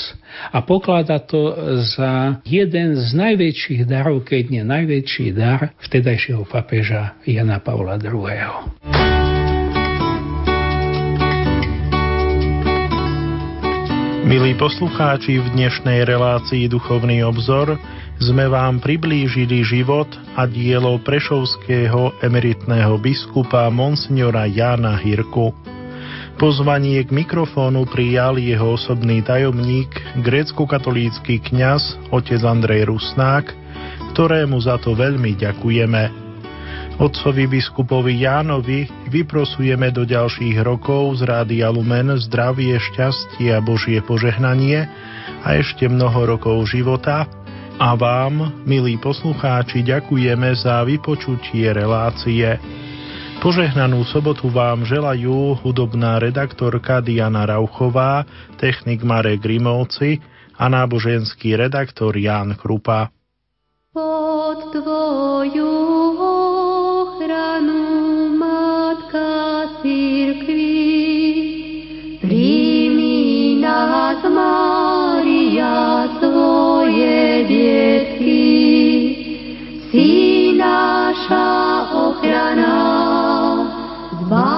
[0.50, 1.54] A poklada to
[1.86, 9.05] za jeden z najväčších darov, keď nie najväčší dar vtedajšieho papeža Jana Pavla II.
[14.26, 17.78] Milí poslucháči, v dnešnej relácii Duchovný obzor
[18.18, 25.54] sme vám priblížili život a dielo prešovského emeritného biskupa Monsignora Jána Hirku.
[26.42, 33.54] Pozvanie k mikrofónu prijal jeho osobný tajomník, grécko-katolícky kňaz otec Andrej Rusnák,
[34.10, 36.25] ktorému za to veľmi ďakujeme.
[36.96, 44.88] Otcovi biskupovi Jánovi vyprosujeme do ďalších rokov z Rádia Lumen zdravie, šťastie a Božie požehnanie
[45.44, 47.28] a ešte mnoho rokov života
[47.76, 52.56] a vám, milí poslucháči, ďakujeme za vypočutie relácie.
[53.44, 58.24] Požehnanú sobotu vám želajú hudobná redaktorka Diana Rauchová,
[58.56, 60.24] technik Marek Grimovci
[60.56, 63.12] a náboženský redaktor Ján Krupa.
[63.92, 65.95] Pod tvoju
[69.86, 70.82] církvy,
[72.18, 78.50] príjmi nás, Mária, svoje detky,
[79.94, 80.10] si
[80.58, 81.54] naša
[81.94, 82.74] ochrana,
[84.26, 84.55] zbav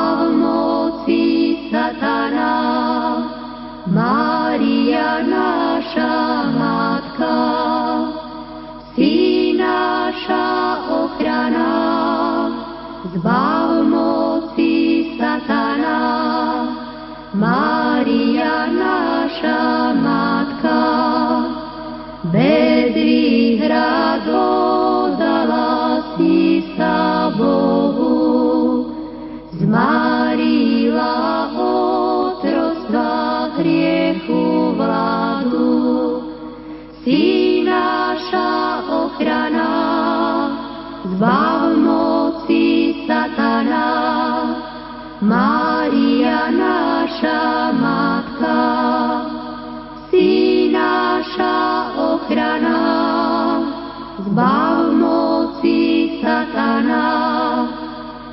[54.39, 57.07] zbav moci satana,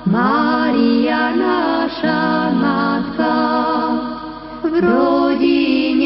[0.06, 3.38] Mária naša matka,
[4.62, 6.05] v rodine